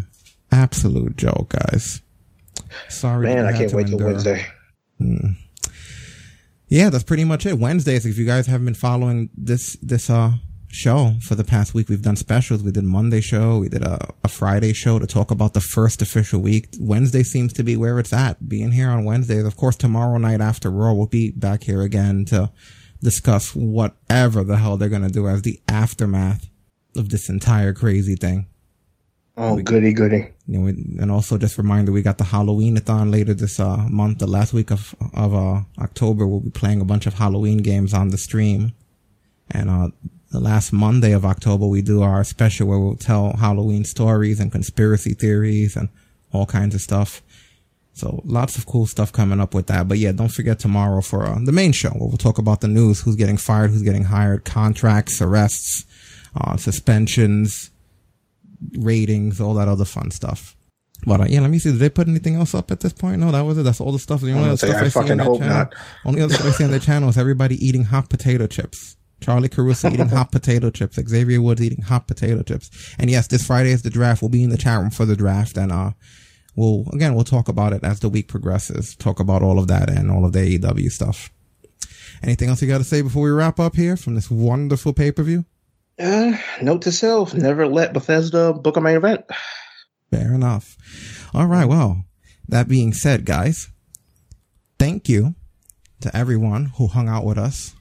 [0.53, 2.01] absolute joke, guys.
[2.89, 4.47] Sorry, man, I can't wait till Wednesday.
[4.99, 5.33] Hmm.
[6.69, 7.59] Yeah, that's pretty much it.
[7.59, 10.33] Wednesdays, if you guys haven't been following this this uh
[10.75, 11.89] show for the past week.
[11.89, 12.63] We've done specials.
[12.63, 13.59] We did Monday show.
[13.59, 16.69] We did a, a Friday show to talk about the first official week.
[16.81, 18.49] Wednesday seems to be where it's at.
[18.49, 19.45] Being here on Wednesdays.
[19.45, 22.51] Of course, tomorrow night after Raw, we'll be back here again to
[23.01, 26.49] discuss whatever the hell they're going to do as the aftermath
[26.97, 28.47] of this entire crazy thing.
[29.37, 30.31] Oh, goody, goody.
[30.47, 34.19] You know, and also just a reminder, we got the Halloween-a-thon later this uh, month.
[34.19, 37.93] The last week of of uh, October, we'll be playing a bunch of Halloween games
[37.93, 38.75] on the stream.
[39.51, 39.89] And uh,
[40.35, 44.51] the last Monday of October, we do our special where we'll tell Halloween stories and
[44.51, 45.89] conspiracy theories and
[46.33, 47.23] all kinds of stuff.
[47.93, 49.87] So lots of cool stuff coming up with that.
[49.87, 52.67] But yeah, don't forget tomorrow for uh, the main show where we'll talk about the
[52.67, 55.87] news, who's getting fired, who's getting hired, contracts, arrests,
[56.35, 57.71] uh, suspensions,
[58.73, 60.57] ratings, all that other fun stuff.
[61.07, 61.71] But uh, yeah, let me see.
[61.71, 63.21] Did they put anything else up at this point?
[63.21, 63.63] No, that was it.
[63.63, 64.21] That's all the stuff.
[64.21, 65.39] The only other stuff I, I see on their channel.
[65.39, 65.75] Not.
[66.05, 68.97] Only other stuff I see on their channel is everybody eating hot potato chips.
[69.25, 70.97] Charlie Caruso eating hot potato chips.
[70.97, 72.95] Xavier Woods eating hot potato chips.
[72.99, 74.21] And yes, this Friday is the draft.
[74.21, 75.93] We'll be in the chat room for the draft and, uh,
[76.57, 78.95] we'll, again, we'll talk about it as the week progresses.
[78.95, 81.31] Talk about all of that and all of the AEW stuff.
[82.23, 85.11] Anything else you got to say before we wrap up here from this wonderful pay
[85.11, 85.47] per view?
[85.99, 89.25] Uh, note to self: never let Bethesda book a main event.
[90.11, 90.77] Fair enough.
[91.35, 91.67] All right.
[91.67, 92.05] Well,
[92.49, 93.69] that being said, guys,
[94.79, 95.35] thank you
[96.01, 97.75] to everyone who hung out with us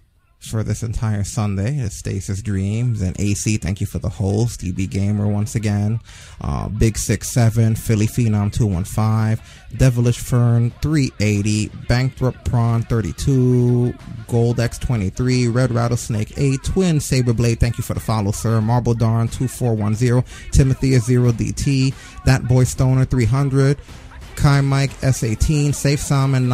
[0.50, 1.78] for this entire Sunday.
[1.78, 3.58] It's Stasis Dreams and AC.
[3.58, 4.64] Thank you for the host.
[4.64, 6.00] EB Gamer once again.
[6.42, 9.42] Uh, Big Six Seven, Philly Phenom two one five,
[9.78, 13.94] Devilish Fern three eighty, Bankrupt Prawn thirty two,
[14.28, 17.60] Gold X twenty three, Red Rattlesnake eight, Twin Saberblade.
[17.60, 18.62] Thank you for the follow, sir.
[18.62, 21.94] Marble Darn two four one zero, Timothy zero DT,
[22.26, 23.78] That Boy Stoner three hundred.
[24.36, 26.50] Kai Mike S18, Safe Salmon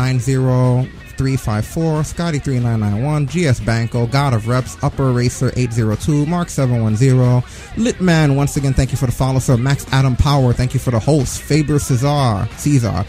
[1.20, 7.42] 90354, Scotty 3991, GS Banco, God of Reps, Upper Racer 802, Mark 710,
[7.84, 9.58] Litman, once again, thank you for the follow, sir.
[9.58, 11.42] Max Adam Power, thank you for the host.
[11.42, 13.06] Faber Cesar, Caesar,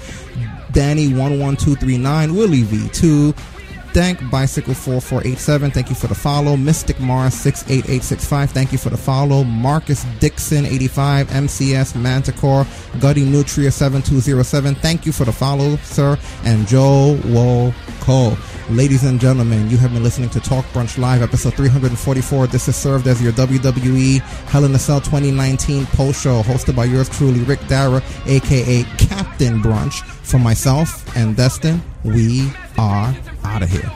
[0.73, 3.60] Danny 11239, Willie V2,
[3.93, 5.73] Thank Bicycle 4487.
[5.73, 6.57] Thank you for the follow.
[6.57, 8.51] Mystic Mars 68865.
[8.53, 9.43] Thank you for the follow.
[9.43, 11.29] Marcus Dixon 85.
[11.29, 12.67] MCS Manticore.
[13.01, 14.77] Gutty Nutria 7207.
[14.77, 16.17] Thank you for the follow, sir.
[16.45, 18.37] And Joe Wo Cole.
[18.71, 22.47] Ladies and gentlemen, you have been listening to Talk Brunch Live, episode 344.
[22.47, 26.85] This has served as your WWE Hell in a Cell 2019 post show, hosted by
[26.85, 30.03] yours truly, Rick Dara, aka Captain Brunch.
[30.25, 32.49] For myself and Destin, we
[32.79, 33.13] are
[33.43, 33.91] out of here.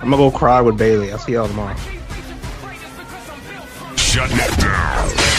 [0.00, 1.12] I'm gonna go cry with Bayley.
[1.12, 1.76] I'll see y'all tomorrow.
[3.96, 5.33] Shut it down.